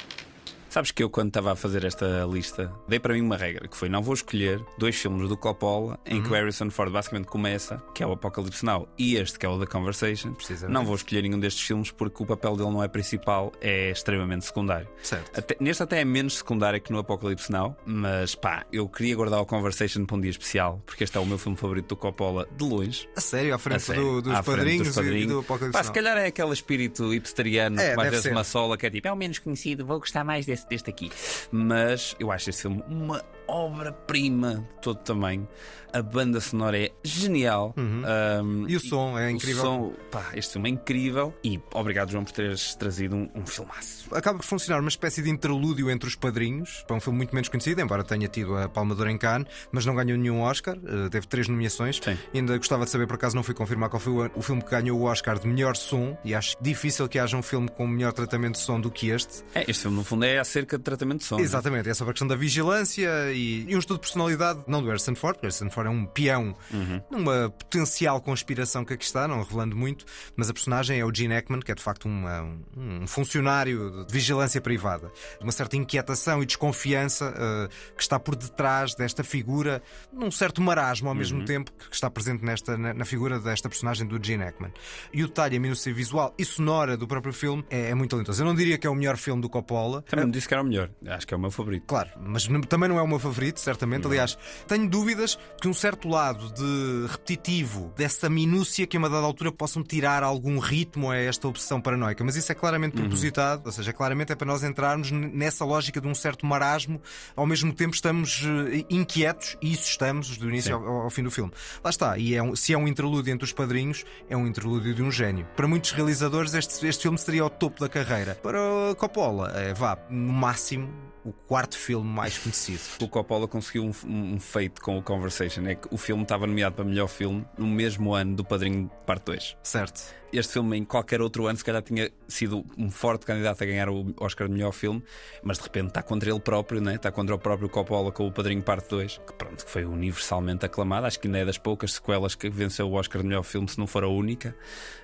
[0.73, 3.77] Sabes que eu, quando estava a fazer esta lista, dei para mim uma regra, que
[3.77, 6.23] foi não vou escolher dois filmes do Coppola em uhum.
[6.23, 9.49] que o Harrison Ford basicamente começa, que é o Apocalipse Now, e este que é
[9.49, 10.33] o The Conversation.
[10.67, 14.45] Não vou escolher nenhum destes filmes porque o papel dele não é principal, é extremamente
[14.45, 14.87] secundário.
[15.03, 15.39] Certo.
[15.39, 19.41] Até, neste até é menos secundário que no Apocalipse Now, mas pá, eu queria guardar
[19.41, 22.47] o Conversation para um dia especial, porque este é o meu filme favorito do Coppola
[22.51, 23.07] de longe.
[23.15, 25.83] A sério, à frente, sério, do, dos, à padrinhos dos padrinhos e do Apocalipse pá,
[25.83, 29.07] Se calhar é aquele espírito hipsteriano é, que mais vezes uma sola que é tipo,
[29.07, 31.11] é o menos conhecido, vou gostar mais deste, aqui.
[31.51, 35.47] Mas eu acho este filme uma obra-prima de todo tamanho.
[35.93, 37.71] A banda sonora é genial.
[37.77, 38.01] Uhum.
[38.43, 39.61] Um, e o som é incrível.
[39.61, 41.33] Som, pá, este filme é incrível.
[41.43, 44.07] E obrigado, João, por teres trazido um, um filmaço.
[44.15, 46.83] Acaba por funcionar uma espécie de interlúdio entre os padrinhos.
[46.87, 49.93] Para um filme muito menos conhecido, embora tenha tido a Palma em Cannes, mas não
[49.93, 50.77] ganhou nenhum Oscar.
[50.77, 51.99] Uh, teve três nomeações.
[52.03, 52.17] Sim.
[52.33, 54.71] Ainda gostava de saber, por acaso não fui confirmar qual foi o, o filme que
[54.71, 56.17] ganhou o Oscar de melhor som.
[56.23, 59.43] E acho difícil que haja um filme com melhor tratamento de som do que este.
[59.53, 61.37] É, este filme, no fundo, é acerca de tratamento de som.
[61.37, 61.41] É?
[61.41, 64.87] Exatamente, é sobre a questão da vigilância e, e um estudo de personalidade, não do
[64.87, 67.01] Harrison Ford, porque Harrison Ford é um peão uhum.
[67.09, 71.33] numa potencial conspiração que aqui está, não revelando muito, mas a personagem é o Gene
[71.33, 72.41] Hackman, que é de facto uma,
[72.75, 75.11] um, funcionário de vigilância privada.
[75.41, 81.09] Uma certa inquietação e desconfiança uh, que está por detrás desta figura, num certo marasmo
[81.09, 81.45] ao mesmo uhum.
[81.45, 84.71] tempo que está presente nesta, na, na, figura desta personagem do Gene Hackman.
[85.11, 88.41] E o detalhe, a minúcia visual e sonora do próprio filme é, é muito talentoso.
[88.41, 90.01] Eu não diria que é o melhor filme do Coppola.
[90.03, 90.89] Também me disse que era o melhor.
[91.07, 91.85] Acho que é o meu favorito.
[91.85, 94.03] Claro, mas também não é o meu favorito, certamente.
[94.03, 94.11] Não.
[94.11, 99.25] Aliás, tenho dúvidas que um certo lado de repetitivo, dessa minúcia que a uma dada
[99.25, 102.23] altura possam tirar algum ritmo a esta obsessão paranoica.
[102.23, 103.03] Mas isso é claramente uhum.
[103.03, 103.67] propositado, uhum.
[103.67, 107.01] ou seja, claramente é para nós entrarmos nessa lógica de um certo marasmo,
[107.35, 111.31] ao mesmo tempo estamos eh, inquietos, e isso estamos do início ao, ao, fim do
[111.31, 111.51] filme.
[111.83, 114.93] Lá está, e é um, se é um interlúdio entre os padrinhos, é um interlúdio
[114.93, 115.47] de um gênio.
[115.55, 118.35] Para muitos realizadores, este, este filme seria o topo da carreira.
[118.35, 118.59] Para
[118.97, 122.81] Coppola, é, vá, no máximo, o quarto filme mais conhecido.
[123.03, 126.75] O Coppola conseguiu um, um, feito com o Conversation, é que o filme estava nomeado
[126.75, 129.57] para melhor filme no mesmo ano do Padrinho Parte 2.
[129.61, 130.01] Certo.
[130.31, 133.87] Este filme, em qualquer outro ano, se calhar tinha sido um forte candidato a ganhar
[133.87, 135.03] o Oscar de melhor filme,
[135.43, 136.95] mas de repente está contra ele próprio, né?
[136.95, 140.65] está contra o próprio Coppola com o Padrinho Parte 2, que pronto, que foi universalmente
[140.65, 141.05] aclamado.
[141.05, 143.77] Acho que ainda é das poucas sequelas que venceu o Oscar de melhor filme, se
[143.77, 144.55] não for a única.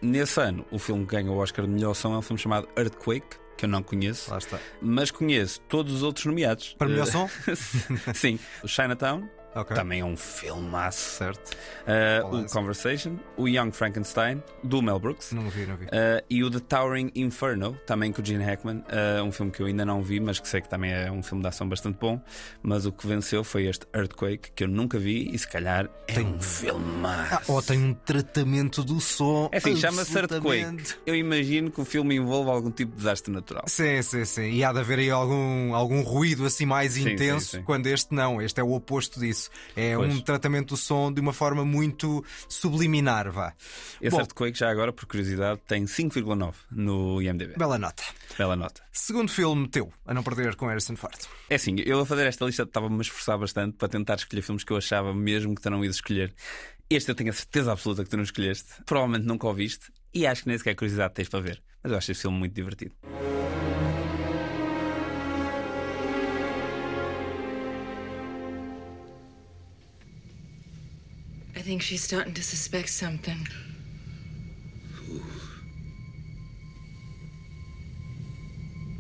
[0.01, 2.67] Nesse ano, o filme que ganhou o Oscar de melhor som é um filme chamado
[2.75, 4.31] Earthquake que eu não conheço,
[4.81, 6.73] mas conheço todos os outros nomeados.
[6.77, 7.29] Para melhor som?
[8.15, 9.75] Sim, o Chinatown, Okay.
[9.75, 11.17] Também é um filmaço.
[11.17, 11.51] Certo.
[11.87, 15.31] Uh, o Conversation, o Young Frankenstein, do Mel Brooks.
[15.31, 15.85] Não vi, não vi.
[15.85, 18.83] Uh, e o The Towering Inferno, também com o Gene Hackman.
[18.87, 21.23] Uh, um filme que eu ainda não vi, mas que sei que também é um
[21.23, 22.21] filme de ação bastante bom.
[22.61, 26.13] Mas o que venceu foi este Earthquake, que eu nunca vi e se calhar é
[26.13, 26.25] tem...
[26.25, 27.35] um filmaço.
[27.35, 29.49] Ah, ou tem um tratamento do som.
[29.51, 30.95] É assim, chama-se Earthquake.
[31.05, 33.63] Eu imagino que o filme envolva algum tipo de desastre natural.
[33.67, 34.51] Sim, sim, sim.
[34.51, 37.63] E há de haver aí algum, algum ruído assim mais sim, intenso, sim, sim.
[37.63, 38.39] quando este não.
[38.39, 39.49] Este é o oposto disso isso.
[39.75, 40.13] É pois.
[40.13, 43.53] um tratamento do som de uma forma muito subliminar, vá.
[44.01, 47.55] Esse Bom, Earthquake, já agora, por curiosidade, tem 5,9 no IMDb.
[47.57, 48.03] Bela nota.
[48.37, 48.81] Bela nota.
[48.91, 51.17] Segundo filme teu, a não perder com Harrison Ford.
[51.49, 54.63] É assim, eu a fazer esta lista estava-me a esforçar bastante para tentar escolher filmes
[54.63, 56.33] que eu achava mesmo que terão ido escolher.
[56.89, 58.83] Este eu tenho a certeza absoluta que tu não escolheste.
[58.85, 59.91] Provavelmente nunca o viste.
[60.13, 61.61] E acho que nem sequer curiosidade tens para ver.
[61.83, 62.95] Mas eu acho este filme muito divertido.
[71.69, 73.47] Think she's starting to suspect something.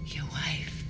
[0.05, 0.85] Your wife.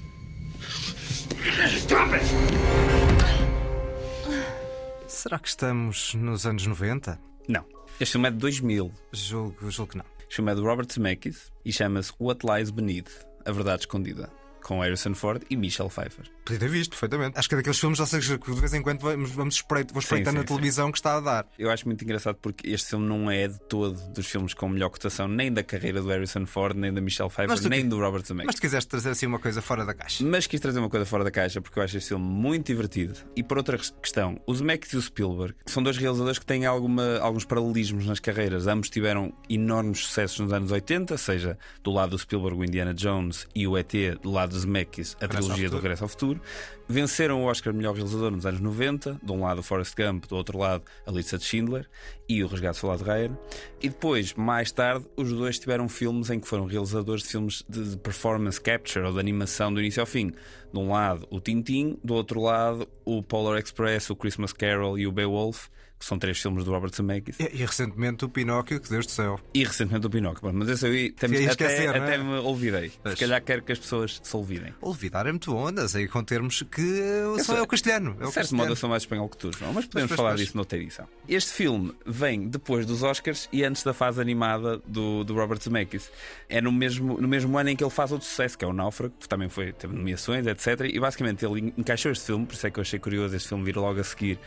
[5.08, 7.18] Será que estamos nos anos 90?
[7.48, 7.66] Não.
[7.98, 8.92] Este filme é de 2000.
[9.14, 10.06] Julgo, julgo que não.
[10.20, 14.80] Este filme é do Robert Zemeckis e chama-se What Lies Beneath A Verdade Escondida com
[14.82, 16.26] Harrison Ford e Michelle Pfeiffer.
[16.46, 17.38] Podia ter visto, perfeitamente.
[17.38, 19.94] Acho que é daqueles filmes, ou seja, que de vez em quando vamos, vamos espreito,
[19.94, 21.48] vou espreitando sim, na televisão que está a dar.
[21.58, 24.90] Eu acho muito engraçado porque este filme não é de todo dos filmes com melhor
[24.90, 28.48] cotação, nem da carreira do Harrison Ford, nem da Michelle Pfeiffer, nem do Robert Zemeckis.
[28.48, 30.24] Mas tu quiseste trazer assim uma coisa fora da caixa.
[30.24, 33.14] Mas quis trazer uma coisa fora da caixa porque eu acho este filme muito divertido.
[33.36, 37.20] E por outra questão, o Zemeckis e o Spielberg são dois realizadores que têm alguma,
[37.20, 38.68] alguns paralelismos nas carreiras.
[38.68, 43.48] Ambos tiveram enormes sucessos nos anos 80, seja do lado do Spielberg o Indiana Jones
[43.56, 43.92] e o ET,
[44.22, 46.42] do lado do Zemeckis a trilogia do Regresso ao Futuro.
[46.88, 50.26] Venceram o Oscar de melhor realizador nos anos 90, de um lado o Forrest Gump,
[50.26, 51.88] do outro lado a lista de Schindler
[52.28, 53.38] e o Resgate Soldado Ryan.
[53.82, 57.96] E depois, mais tarde, os dois tiveram filmes em que foram realizadores de filmes de
[57.98, 60.34] performance capture ou de animação do início ao fim.
[60.74, 65.08] De um lado o Tintin, do outro lado o Polar Express, o Christmas Carol e
[65.08, 65.68] o Beowulf
[66.00, 67.38] que são três filmes do Robert Zemeckis.
[67.40, 69.40] E, e recentemente o Pinóquio, que Deus do céu.
[69.54, 70.42] E recentemente o Pinóquio.
[70.42, 72.18] Bom, mas esse aí temos, até, esquecer, até, é?
[72.18, 72.92] me olvidei.
[73.04, 73.14] Mas...
[73.14, 74.74] Se calhar quero que as pessoas se olvidem.
[74.82, 78.16] Olvidar é muito ondas, aí com termos que eu só é o castelhano.
[78.20, 80.36] É o de certo modo eu sou mais espanhol que tu, João, mas podemos falar
[80.36, 81.08] disso noutra edição.
[81.28, 86.10] Este filme vem depois dos Oscars e antes da fase animada do, do Robert Zemeckis.
[86.48, 88.74] É no mesmo, no mesmo ano em que ele faz outro sucesso, que é o
[88.74, 90.90] Náufrago, que também foi, teve nomeações, etc.
[90.92, 93.64] E basicamente ele encaixou este filme, por isso é que eu achei curioso este filme
[93.66, 94.40] vir logo a seguir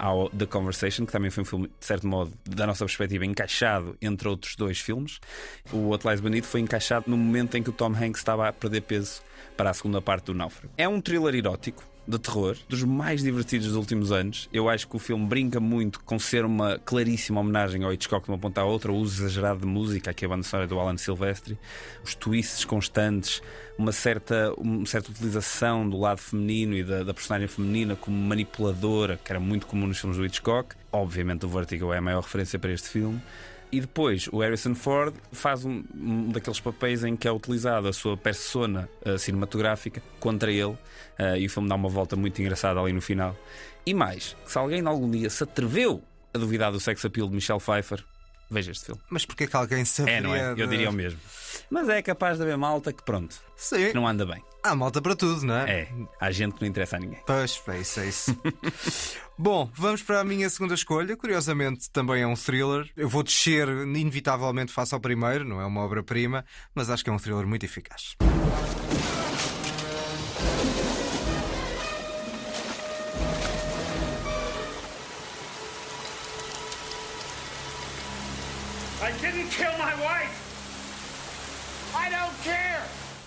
[0.00, 3.96] ao The Conversation, que também foi um filme, de certo modo, da nossa perspectiva, encaixado
[4.00, 5.20] entre outros dois filmes.
[5.70, 8.52] O What Lies Beneath foi encaixado no momento em que o Tom Hanks estava a
[8.52, 9.20] perder peso
[9.58, 10.72] para a segunda parte do Náufrago.
[10.78, 14.48] É um thriller erótico, de terror, dos mais divertidos dos últimos anos.
[14.52, 18.30] Eu acho que o filme brinca muito com ser uma claríssima homenagem ao Hitchcock de
[18.30, 20.96] uma ponta à outra, o uso exagerado de música, aqui a banda sonora do Alan
[20.96, 21.58] Silvestri,
[22.04, 23.42] os twists constantes,
[23.78, 29.18] uma certa, uma certa utilização do lado feminino e da, da personagem feminina como manipuladora,
[29.24, 30.74] que era muito comum nos filmes do Hitchcock.
[30.92, 33.20] Obviamente, o Vertigo é a maior referência para este filme.
[33.72, 37.92] E depois o Harrison Ford faz um, um, daqueles papéis em que é utilizado a
[37.92, 42.80] sua persona uh, cinematográfica contra ele, uh, e o filme dá uma volta muito engraçada
[42.80, 43.36] ali no final.
[43.86, 46.02] E mais, se alguém algum dia se atreveu
[46.34, 48.04] a duvidar do sex appeal de Michelle Pfeiffer,
[48.50, 49.00] veja este filme.
[49.08, 50.18] Mas porquê que alguém saberia?
[50.18, 50.50] É, não é?
[50.56, 51.20] Eu diria o mesmo.
[51.70, 53.92] Mas é capaz de haver malta que, pronto, Sim.
[53.94, 54.42] não anda bem.
[54.62, 55.70] Há malta para tudo, não é?
[55.70, 55.88] É,
[56.20, 57.20] há gente que não interessa a ninguém.
[57.26, 58.42] Pois, é isso, é isso.
[59.38, 61.16] Bom, vamos para a minha segunda escolha.
[61.16, 62.90] Curiosamente, também é um thriller.
[62.96, 66.44] Eu vou descer inevitavelmente face ao primeiro, não é uma obra-prima,
[66.74, 68.16] mas acho que é um thriller muito eficaz.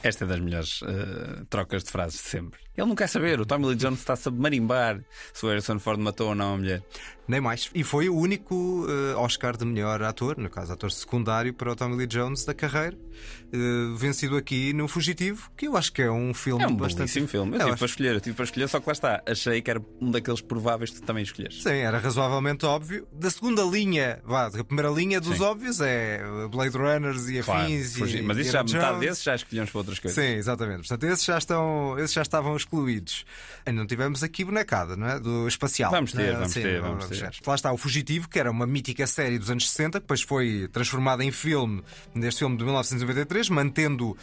[0.03, 2.59] Esta é das melhores uh, trocas de frases de sempre.
[2.75, 5.01] Ele não quer saber, o Tommy Lee Jones está-se a marimbar
[5.33, 6.83] se o Harrison Ford matou ou não a mulher.
[7.27, 7.69] Nem mais.
[7.73, 11.75] E foi o único uh, Oscar de melhor ator, no caso, ator secundário para o
[11.75, 16.11] Tommy Lee Jones da carreira, uh, vencido aqui no Fugitivo, que eu acho que é
[16.11, 17.25] um filme é um bastante.
[17.27, 17.55] filme.
[17.55, 19.23] Eu é, tive para escolher, eu tive para escolher, só que lá está.
[19.25, 21.63] Achei que era um daqueles prováveis que tu também escolheres.
[21.63, 23.07] Sim, era razoavelmente óbvio.
[23.13, 25.43] Da segunda linha, vá, da primeira linha dos Sim.
[25.43, 26.21] óbvios é
[26.51, 27.95] Blade Runners e afins.
[27.95, 30.23] Claro, e, Mas isso já, metade desses já escolhemos para outras coisas.
[30.23, 30.87] Sim, exatamente.
[30.87, 33.25] Portanto, esses já, estão, esses já estavam excluídos.
[33.65, 35.19] Ainda não tivemos aqui bonecada, não é?
[35.19, 35.91] Do espacial.
[35.91, 37.12] Vamos ter, não, vamos, ter vamos, ter,
[37.45, 40.67] Lá está o Fugitivo, que era uma mítica série dos anos 60, que depois foi
[40.71, 41.83] transformada em filme,
[42.13, 44.17] neste filme de 1993, mantendo uh,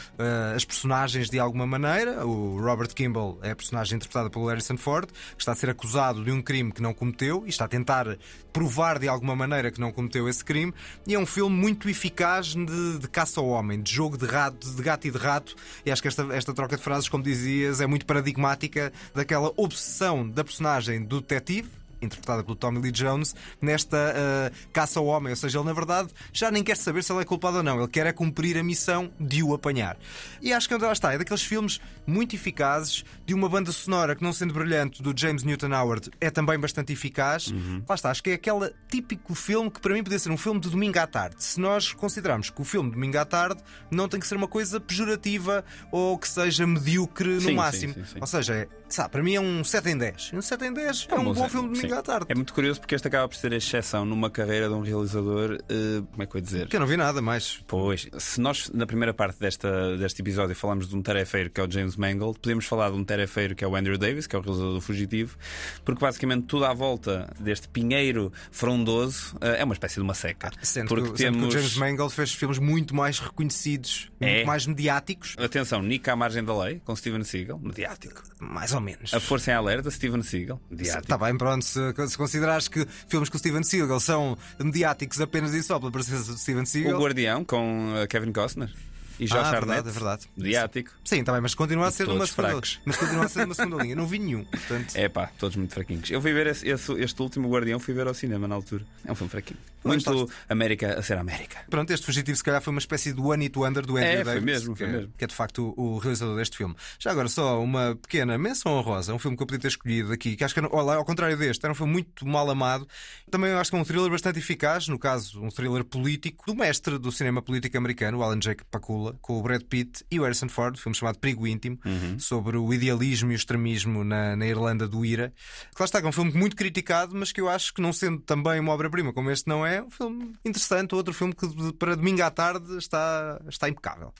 [0.57, 2.27] as personagens de alguma maneira.
[2.27, 6.25] O Robert Kimball é a personagem interpretada pelo Harrison Ford, que está a ser acusado
[6.25, 8.17] de um crime que não cometeu e está a tentar
[8.53, 10.73] provar de alguma maneira que não cometeu esse crime.
[11.07, 14.69] E é um filme muito eficaz de, de caça ao homem, de jogo de, rato,
[14.69, 15.55] de gato e de rato.
[15.85, 20.29] E acho que esta, esta troca de frases, como dizias, é muito paradigmática daquela obsessão
[20.29, 25.31] da personagem do detetive interpretada pelo Tommy Lee Jones, nesta uh, caça ao homem.
[25.31, 27.79] Ou seja, ele na verdade já nem quer saber se ele é culpado ou não,
[27.79, 29.97] ele quer é cumprir a missão de o apanhar.
[30.41, 34.15] E acho que onde ela está é daqueles filmes muito eficazes, de uma banda sonora
[34.15, 37.49] que, não sendo brilhante, do James Newton Howard, é também bastante eficaz.
[37.49, 37.83] Uhum.
[37.89, 40.61] Lá está, acho que é aquele típico filme que para mim podia ser um filme
[40.61, 41.37] de domingo à tarde.
[41.39, 44.49] Se nós considerarmos que o filme de domingo à tarde não tem que ser uma
[44.49, 47.95] coisa pejorativa ou que seja medíocre no sim, máximo.
[47.95, 50.33] Sim, sim, ou seja, é, sabe, para mim é um 7 em 10.
[50.35, 52.27] Um 7 em 10 é, é um bom filme de domingo à tarde.
[52.29, 55.59] É muito curioso porque este acaba por ser a exceção numa carreira de um realizador.
[55.71, 56.69] Uh, como é que eu ia dizer?
[56.69, 57.63] Que eu não vi nada mais.
[57.67, 61.65] Pois, se nós na primeira parte desta, deste episódio falamos de um tarefeiro que é
[61.65, 64.39] o James Mangold, podemos falar de um tarefeiro que é o Andrew Davis, que é
[64.39, 65.37] o realizador do Fugitivo,
[65.85, 70.51] porque basicamente tudo à volta deste pinheiro frondoso uh, é uma espécie de uma seca.
[70.63, 71.41] Sendo, porque que, temos...
[71.41, 74.35] que o James Mangold fez filmes muito mais reconhecidos, É.
[74.35, 75.35] muito mais mediáticos.
[75.39, 78.23] Atenção, Nick à margem da lei, com Steven Seagal, mediático.
[78.39, 79.13] Mais ou menos.
[79.15, 81.03] A Força em Alerta, Steven Seagal, mediático.
[81.03, 81.65] Está bem, pronto.
[81.65, 85.91] Se, se considerares que filmes com o Steven Seagal são mediáticos apenas e só pela
[85.93, 87.01] presença de Steven O Seagal.
[87.01, 88.71] Guardião, com uh, Kevin Costner.
[89.19, 89.67] E Josh Ah, Arnett.
[89.67, 90.23] verdade, é verdade.
[90.35, 90.93] Mediático.
[91.05, 92.81] Sim, está bem, mas continua a ser Todos uma segunda, fracos.
[92.87, 93.95] mas continua a ser uma segunda linha.
[93.95, 94.45] Não vi nenhum.
[94.45, 96.11] Portanto, É pá, todos muito fraquinhos.
[96.11, 98.83] Eu fui ver esse, esse- este último Guardião, fui ver ao cinema na altura.
[99.05, 99.61] É um filme fraquinho.
[99.85, 101.59] Muito América a ser América.
[101.69, 104.17] Pronto, este fugitivo se calhar foi uma espécie de One It Wonder do Andrew É,
[104.17, 105.13] foi Davis, mesmo, foi que, é- mesmo.
[105.19, 106.75] que é de facto o, o realizador deste filme.
[106.99, 110.37] Já agora, só uma pequena menção honrosa, um filme que eu podia ter escolhido aqui,
[110.37, 112.87] que acho que, olha, ao contrário deste, era um filme muito mal amado.
[113.31, 116.99] Também acho que é um thriller bastante eficaz, no caso, um thriller político, do mestre
[116.99, 120.49] do cinema político americano, o Alan Jacob Pakula, com o Brad Pitt e o Harrison
[120.49, 122.19] Ford, um filme chamado Perigo Íntimo, Uhum.
[122.19, 125.33] sobre o idealismo e o extremismo na, na Irlanda do IRA.
[125.75, 128.21] Claro está, que é um filme muito criticado, mas que eu acho que, não sendo
[128.21, 132.23] também uma obra-prima como este não é, um filme interessante, outro filme que para domingo
[132.23, 134.13] à tarde está, está impecável.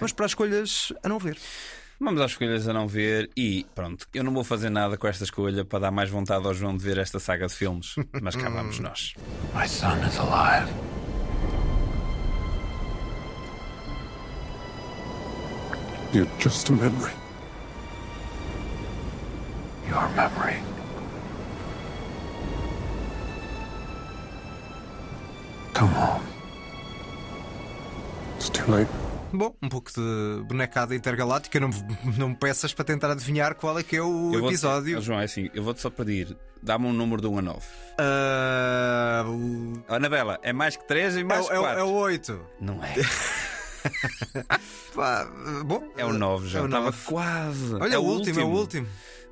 [0.00, 1.38] Mas para as escolhas a não ver.
[1.98, 5.24] Vamos às escolhas a não ver e pronto, eu não vou fazer nada com esta
[5.24, 8.50] escolha para dar mais vontade ao João de ver esta saga de filmes, mas cá
[8.50, 9.14] vamos nós.
[9.54, 10.70] My son is alive.
[16.12, 17.12] You're just a memory.
[19.88, 20.75] Your memory.
[25.76, 26.22] Come home.
[28.36, 28.90] It's too late.
[29.32, 33.78] Bom, um pouco de bonecada intergaláctica, não, me- não me peças para tentar adivinhar qual
[33.78, 34.96] é que é o Eu episódio.
[34.98, 37.60] Oh, João, é assim, eu vou-te só pedir, dá-me um número de 1 a 9.
[37.98, 41.80] Ah, o- Anabela, é mais que 3 e é, mais o- que é, o- 4.
[41.80, 42.40] é o 8.
[42.60, 42.94] Não é.
[44.94, 45.28] Pá,
[45.64, 46.64] bom, É o 9, é João.
[46.64, 46.98] o Estava 9.
[47.04, 47.74] quase.
[47.74, 48.86] Olha, é o último, é o último.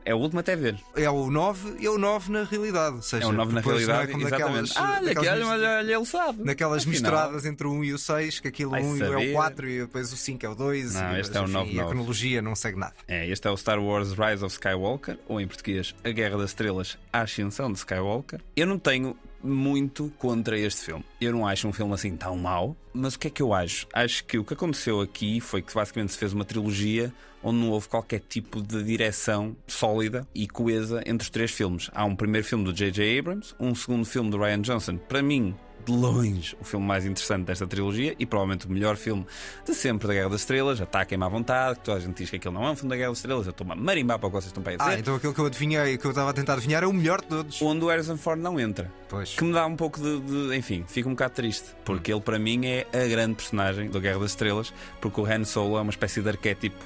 [0.05, 0.79] É o último até ver.
[0.95, 2.97] É o 9 e é o 9 na realidade.
[2.97, 4.69] Ou seja, É o 9 na é realidade, como exatamente.
[4.75, 6.45] naquelas- Ah, olha, olha, mis- olha, olha, ele sabe.
[6.45, 9.13] Naquelas Afinal, misturadas entre o 1 e o 6, que aquilo Vai 1 é o
[9.13, 9.33] saber.
[9.33, 10.95] 4 e depois o 5 é o 2.
[10.95, 11.89] Não, e, este é o enfim, 9, A 9.
[11.89, 12.95] cronologia não segue nada.
[13.09, 16.51] É, este é o Star Wars Rise of Skywalker, ou em português, A Guerra das
[16.51, 18.41] Estrelas, A Ascensão de Skywalker.
[18.55, 21.05] Eu não tenho muito contra este filme.
[21.21, 23.87] Eu não acho um filme assim tão mau, mas o que é que eu acho?
[23.93, 27.71] Acho que o que aconteceu aqui foi que basicamente se fez uma trilogia onde não
[27.71, 31.91] houve qualquer tipo de direção sólida e coesa entre os três filmes.
[31.93, 33.19] Há um primeiro filme do J.J.
[33.19, 34.97] Abrams, um segundo filme do Ryan Johnson.
[34.97, 35.55] Para mim,
[35.87, 39.27] de longe, o filme mais interessante desta trilogia e provavelmente o melhor filme
[39.67, 40.81] de sempre da Guerra das Estrelas.
[40.81, 42.97] Ataquem-me à vontade, que toda a gente diz que aquilo não é um filme da
[42.97, 43.47] Guerra das Estrelas.
[43.47, 44.99] Eu estou a marimbar para o que vocês estão para Ah, dizer.
[45.01, 47.27] então aquilo que eu adivinhei, que eu estava a tentar adivinhar é o melhor de
[47.29, 47.61] todos.
[47.63, 48.91] Onde o Harrison Ford não entra.
[49.09, 49.35] Pois.
[49.35, 51.69] Que me dá um pouco de, de- Enfim, fico um bocado triste.
[51.85, 54.73] Porque ele, para mim, é a grande personagem da Guerra das Estrelas.
[55.01, 56.77] Porque o Han Solo é uma espécie de arquétipo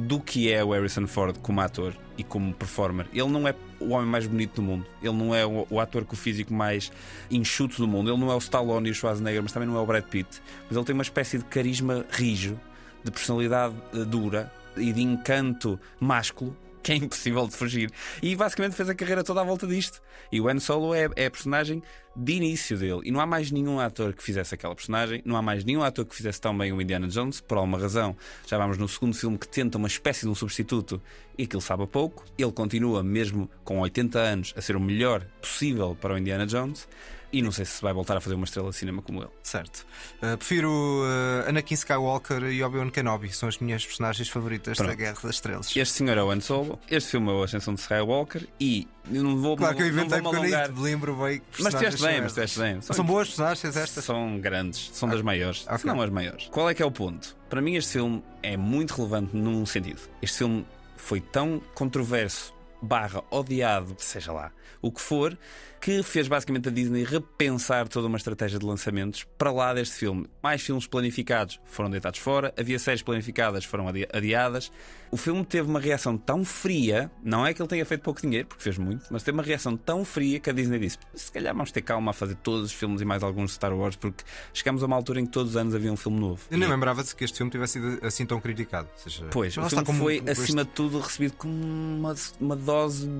[0.00, 3.06] do que é o Harrison Ford como ator e como performer.
[3.12, 4.86] Ele não é o homem mais bonito do mundo.
[5.02, 6.90] Ele não é o, o ator com o físico mais
[7.30, 8.10] enxuto do mundo.
[8.10, 10.40] Ele não é o Stallone e o Schwarzenegger, mas também não é o Brad Pitt.
[10.66, 12.58] Mas ele tem uma espécie de carisma rijo,
[13.04, 17.90] de personalidade eh, dura e de encanto másculo que é impossível de fugir.
[18.22, 20.00] E basicamente fez a carreira toda à volta disto.
[20.32, 21.82] E o Han Solo é, é a personagem
[22.16, 23.00] de início dele.
[23.04, 26.04] E não há mais nenhum ator que fizesse aquela personagem, não há mais nenhum ator
[26.04, 28.16] que fizesse tão bem o Indiana Jones, por alguma razão.
[28.46, 31.00] Já vamos no segundo filme que tenta uma espécie de um substituto
[31.38, 32.24] e aquilo sabe a pouco.
[32.36, 36.88] Ele continua, mesmo com 80 anos, a ser o melhor possível para o Indiana Jones.
[37.32, 39.30] E não sei se vai voltar a fazer uma estrela de cinema como ele.
[39.42, 39.86] Certo.
[40.22, 43.32] Uh, prefiro uh, Anakin Skywalker e Obi-Wan Kenobi.
[43.32, 44.96] São as minhas personagens favoritas da Pronto.
[44.98, 45.76] Guerra das Estrelas.
[45.76, 49.22] Este senhor é o Han Solo, este filme é o Ascensão de Skywalker e eu
[49.22, 50.72] não vou Claro que eu inventei porque alongar.
[50.72, 51.40] me lembro bem.
[51.60, 52.50] Mas estiveste bem, são mas estas.
[52.50, 52.82] estiveste bem.
[52.82, 54.04] São boas personagens estas?
[54.04, 55.78] São grandes, são das maiores, ok.
[55.78, 56.48] se não as maiores.
[56.50, 57.36] Qual é que é o ponto?
[57.48, 60.00] Para mim este filme é muito relevante num sentido.
[60.20, 60.66] Este filme
[60.96, 62.52] foi tão controverso,
[62.82, 64.52] barra odiado, seja lá,
[64.82, 65.36] o que for,
[65.80, 70.26] que fez basicamente a Disney repensar toda uma estratégia de lançamentos para lá deste filme.
[70.42, 74.70] Mais filmes planificados foram deitados fora, havia séries planificadas foram adi- adiadas.
[75.10, 78.46] O filme teve uma reação tão fria, não é que ele tenha feito pouco dinheiro,
[78.46, 81.52] porque fez muito, mas teve uma reação tão fria que a Disney disse: se calhar
[81.54, 84.22] vamos ter calma a fazer todos os filmes e mais alguns de Star Wars, porque
[84.52, 86.42] chegamos a uma altura em que todos os anos havia um filme novo.
[86.50, 88.88] Eu nem E- lembrava de que este filme tivesse sido assim tão criticado.
[88.96, 93.10] Seja, Pois, o filme foi, este- acima de tudo, recebido com uma, uma dose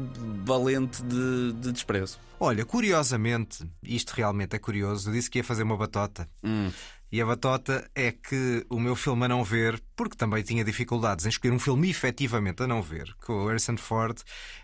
[0.45, 2.19] valente de, de desprezo.
[2.43, 5.11] Olha, curiosamente, isto realmente é curioso.
[5.11, 6.26] Eu disse que ia fazer uma batota.
[6.43, 6.72] Hum.
[7.12, 11.26] E a batota é que o meu filme a não ver, porque também tinha dificuldades
[11.26, 14.16] em escolher um filme efetivamente a não ver, com o Harrison Ford,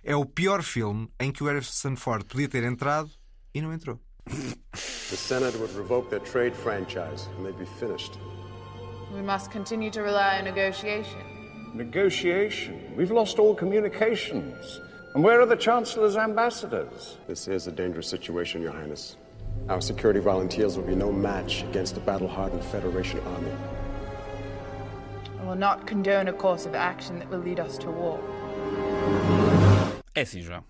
[0.02, 3.10] é o pior filme em que o Harrison Ford podia ter entrado
[3.52, 4.00] e não entrou.
[5.10, 8.18] The Senate would revoke their trade franchise and they'd be finished.
[9.12, 11.20] We must continue to rely on negotiation.
[11.74, 12.96] Negotiation?
[12.96, 14.80] We've lost all communications.
[15.16, 17.16] And where are the Chancellor's ambassadors?
[17.26, 19.16] This is a dangerous situation, Your Highness.
[19.70, 23.50] Our security volunteers will be no match against the battle hardened Federation army.
[25.40, 28.20] I will not condone a course of action that will lead us to war.
[30.14, 30.62] É assim, João.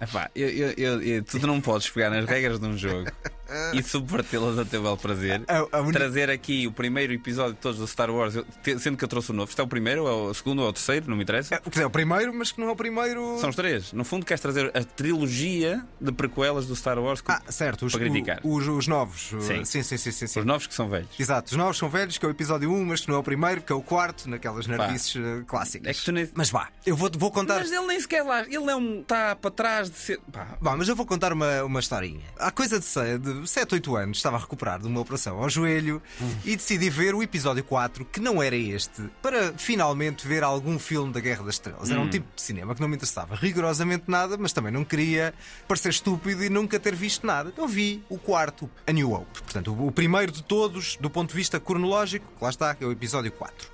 [0.00, 3.10] Epá, eu, eu, eu, eu, tu não podes pegar nas regras de um jogo
[3.72, 5.42] e subvertê-las a teu belo prazer.
[5.48, 8.34] A- a Trazer aqui o primeiro episódio de todos do Star Wars,
[8.78, 9.48] sendo que eu trouxe o novo.
[9.48, 11.54] Isto é o primeiro, é o segundo, ou é o terceiro, não me interessa.
[11.54, 13.38] É, quer dizer, é o primeiro, mas que não é o primeiro.
[13.38, 13.92] São os três.
[13.92, 18.00] No fundo, queres trazer a trilogia de prequelas do Star Wars Ah, certo, os, para
[18.02, 18.40] criticar.
[18.42, 19.32] os, os novos.
[19.40, 19.64] Sim.
[19.64, 20.40] sim, sim, sim, sim, sim.
[20.40, 21.08] Os novos que são velhos.
[21.18, 23.22] Exato, os novos são velhos, que é o episódio 1, mas que não é o
[23.22, 25.88] primeiro, que é o quarto, naquelas nerdices eh, clássicas.
[25.88, 27.60] É que tu nem- Mas vá, eu vou, vou contar.
[27.60, 28.42] Mas ele nem sequer lá.
[28.42, 29.00] Ele é um.
[29.00, 30.18] Está para trás de ser.
[30.32, 32.20] Pá, Bom, mas eu vou contar uma, uma historinha.
[32.38, 33.00] Há coisa de, se-
[33.42, 36.02] de 7, 8 anos estava a recuperar de uma operação ao joelho
[36.44, 41.12] e decidi ver o episódio 4, que não era este, para finalmente ver algum filme
[41.12, 41.90] da Guerra das Estrelas.
[41.90, 45.34] Era um tipo de cinema que não me interessava rigorosamente nada, mas também não queria
[45.66, 47.50] parecer estúpido e nunca ter visto nada.
[47.50, 49.42] Então vi o quarto, A New Hope.
[49.42, 52.84] Portanto, o, o primeiro de todos, do ponto de vista cronológico, que lá está, que
[52.84, 53.68] é o episódio 4.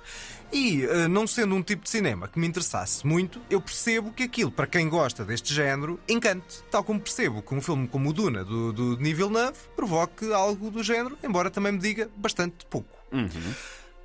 [0.53, 4.23] E, eh, não sendo um tipo de cinema que me interessasse muito, eu percebo que
[4.23, 6.61] aquilo, para quem gosta deste género, encante.
[6.69, 10.69] Tal como percebo que um filme como o Duna, do, do Denis Villeneuve, provoque algo
[10.69, 12.89] do género, embora também me diga bastante pouco.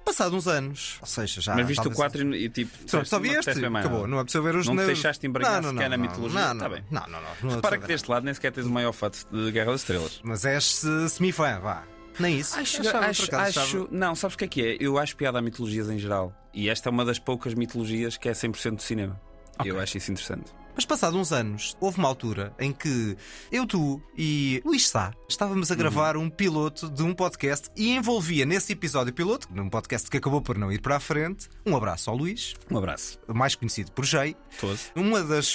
[0.05, 1.51] Passado uns anos, ou seja, já.
[1.53, 1.59] Uhum.
[1.59, 2.71] Mas viste o talvez- 4 e, tipo.
[2.89, 4.07] Só, só vi este, acabou.
[4.07, 6.41] Não é preciso ver os Não te deixaste embrulhar Não, não, sequer na não, mitologia.
[6.41, 6.85] Não, não, Tá bem.
[6.93, 9.51] não, não, não, não Repara que deste lado nem sequer tens o maior fato de
[9.51, 10.21] Guerra das Estrelas.
[10.23, 11.83] Mas és se- semi-fã, vá.
[12.19, 12.59] Nem isso.
[12.59, 14.77] Acho, Achava, acho, acaso, acho- não, sabes o que é que é?
[14.81, 16.33] Eu acho piada a mitologias em geral.
[16.55, 19.21] E esta é uma das poucas mitologias que é 100% de cinema.
[19.65, 20.53] Eu acho isso interessante.
[20.77, 23.17] Mas passado uns anos, houve uma altura em que
[23.51, 28.45] eu, tu e Luís Sá estávamos a gravar um piloto de um podcast e envolvia
[28.45, 32.11] nesse episódio piloto, num podcast que acabou por não ir para a frente, um abraço
[32.11, 33.19] ao Luís, Um abraço.
[33.27, 34.37] mais conhecido por Jay.
[34.61, 34.79] Todo.
[34.95, 35.13] Um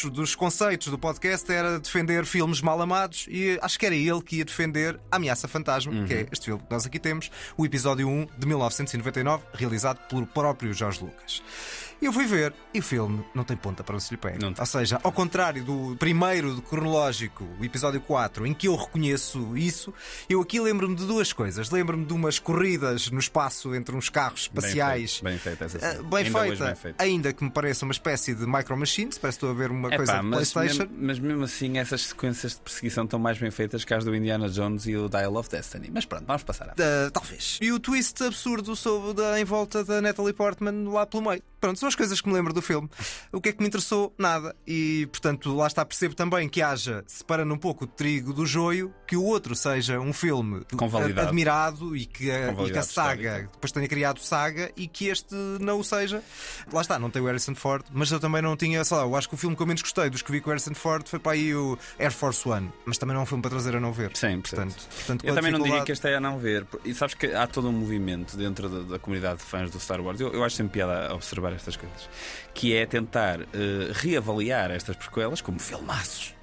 [0.10, 4.38] dos conceitos do podcast era defender filmes mal amados e acho que era ele que
[4.38, 8.10] ia defender A Ameaça Fantasma, que é este filme que nós aqui temos, o episódio
[8.10, 11.44] 1 de 1999, realizado pelo próprio Jorge Lucas.
[12.02, 14.39] Eu fui ver e o filme não tem ponta para o se lhe pega.
[14.58, 19.56] Ou seja, ao contrário do primeiro do cronológico, o episódio 4, em que eu reconheço
[19.56, 19.93] isso,
[20.28, 21.70] eu aqui lembro-me de duas coisas.
[21.70, 25.22] Lembro-me de umas corridas no espaço entre uns carros espaciais.
[25.24, 26.04] Bem feita essa Ah, cena.
[26.04, 27.04] Bem Ainda feita, bem feita.
[27.04, 29.88] ainda que me pareça uma espécie de Micro Machines, parece que estou a ver uma
[29.89, 30.84] Epá, coisa de mas, PlayStation.
[30.91, 34.16] mesmo, mas mesmo assim, essas sequências de perseguição estão mais bem feitas que as do
[34.16, 35.91] Indiana Jones e o Dial of Destiny.
[35.93, 36.70] Mas pronto, vamos passar.
[36.80, 37.60] Ah, talvez.
[37.62, 41.43] E o twist absurdo sobre da, em volta da Natalie Portman lá pelo meio.
[41.62, 42.89] Pronto, são as coisas que me lembro do filme.
[43.32, 44.14] O que é que me interessou?
[44.18, 44.55] Nada.
[44.66, 48.91] E, portanto, lá está, percebo também que haja, separando um pouco o trigo do joio,
[49.07, 50.66] que o outro seja um filme
[51.18, 55.36] admirado e que, a, e que a saga depois tenha criado saga e que este
[55.59, 56.24] não o seja.
[56.74, 59.16] Lá está, não tem o Harrison Ford, mas eu também não tinha, sei lá, eu
[59.16, 61.07] acho que o filme que eu menos gostei dos que vi com o Harrison Ford
[61.07, 63.76] foi para aí o Air Force One, mas também não é um filme para trazer
[63.76, 64.12] a não ver.
[64.16, 66.66] Sim, portanto, portanto Eu também não diria que este é a não ver.
[66.84, 70.01] E sabes que há todo um movimento dentro da, da comunidade de fãs do Star
[70.01, 70.20] Wars.
[70.20, 72.10] Eu, eu acho sempre piada a observar estas coisas.
[72.54, 76.36] Que é tentar eh, reavaliar estas prequelas como filmaços.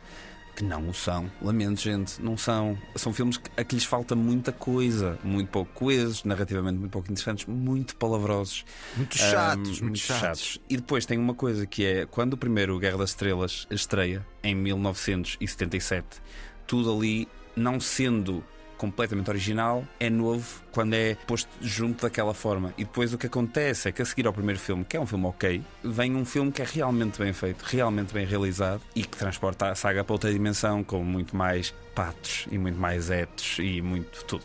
[0.58, 1.30] Que não o são.
[1.40, 2.76] Lamento, gente, não são.
[2.96, 5.16] São filmes a que lhes falta muita coisa.
[5.22, 8.64] Muito pouco coesos, narrativamente muito pouco interessantes, muito palavrosos.
[8.96, 10.60] Muito chatos, muito chatos.
[10.68, 14.52] E depois tem uma coisa que é quando o primeiro Guerra das Estrelas estreia, em
[14.56, 16.20] 1977,
[16.66, 18.44] tudo ali, não sendo
[18.78, 22.72] completamente original, é novo quando é posto junto daquela forma.
[22.78, 25.06] E depois o que acontece é que a seguir ao primeiro filme, que é um
[25.06, 29.16] filme ok, vem um filme que é realmente bem feito, realmente bem realizado e que
[29.16, 33.82] transporta a saga para outra dimensão com muito mais patos e muito mais etos e
[33.82, 34.44] muito tudo.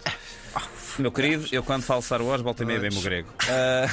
[0.99, 3.29] Meu querido, eu quando falo Star Wars, volta e meia bem o grego.
[3.49, 3.85] Ah,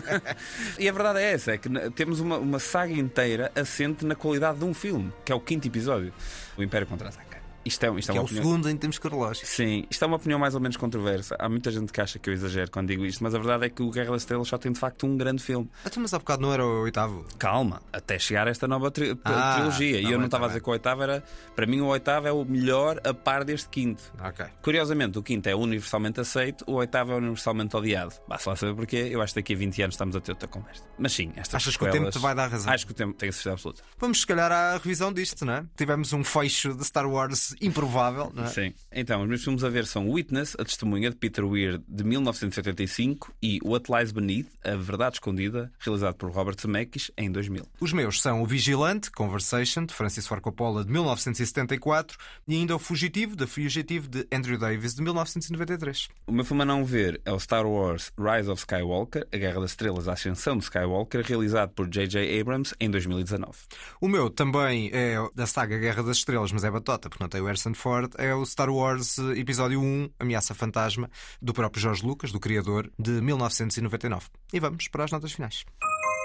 [0.78, 4.58] e a verdade é essa: é que temos uma, uma saga inteira assente na qualidade
[4.58, 6.12] de um filme, que é o quinto episódio,
[6.56, 7.33] O Império Contra-Ataca.
[7.64, 8.44] Isto é, isto é Que é o opinião...
[8.44, 9.48] segundo em termos cronológicos.
[9.50, 11.36] Sim, isto é uma opinião mais ou menos controversa.
[11.38, 13.68] Há muita gente que acha que eu exagero quando digo isto, mas a verdade é
[13.70, 15.68] que o Guerra das Estrelas só tem de facto um grande filme.
[15.84, 17.24] Até mas há bocado não era o oitavo.
[17.38, 19.92] Calma, até chegar a esta nova tri- Ah, trilogia.
[19.94, 21.24] tá e eu bem, não estava tá a dizer que o oitavo era.
[21.56, 24.02] Para mim, o oitavo é o melhor a par deste quinto.
[24.22, 24.44] Ok.
[24.62, 28.12] Curiosamente, o quinto é universalmente aceito, o oitavo é universalmente odiado.
[28.28, 29.08] Basta lá saber porquê.
[29.10, 30.82] Eu acho que daqui a 20 anos estamos a ter outra conversa.
[30.98, 32.72] Mas sim, estas Achas que o tempo te vai dar razão?
[32.72, 33.82] Acho que o tempo tem a certeza absoluta.
[33.98, 35.64] Vamos, se calhar, à revisão disto, não é?
[35.76, 38.48] Tivemos um fecho de Star Wars parece improvável, não é?
[38.48, 38.74] Sim.
[38.92, 43.32] Então, os meus filmes a ver são Witness, A Testemunha de Peter Weir de 1985
[43.42, 47.66] e What Lies Beneath, A Verdade Escondida, realizado por Robert Zemeckis em 2000.
[47.80, 52.78] Os meus são O Vigilante, Conversation, de Francis Ford Coppola de 1974 e ainda O
[52.78, 56.08] Fugitivo, The Fugitive de Andrew Davis de 1993.
[56.26, 59.60] O meu filme a não ver é o Star Wars Rise of Skywalker, A Guerra
[59.60, 62.40] das Estrelas, A Ascensão de Skywalker, realizado por J.J.
[62.40, 63.52] Abrams em 2019.
[64.00, 67.40] O meu também é da saga Guerra das Estrelas, mas é batota, porque não tem
[67.44, 68.10] o Harrison Ford.
[68.18, 71.08] É o Star Wars eh, Episódio 1, Ameaça Fantasma,
[71.40, 74.26] do próprio George Lucas, do criador, de 1999.
[74.52, 75.64] E vamos para as notas finais.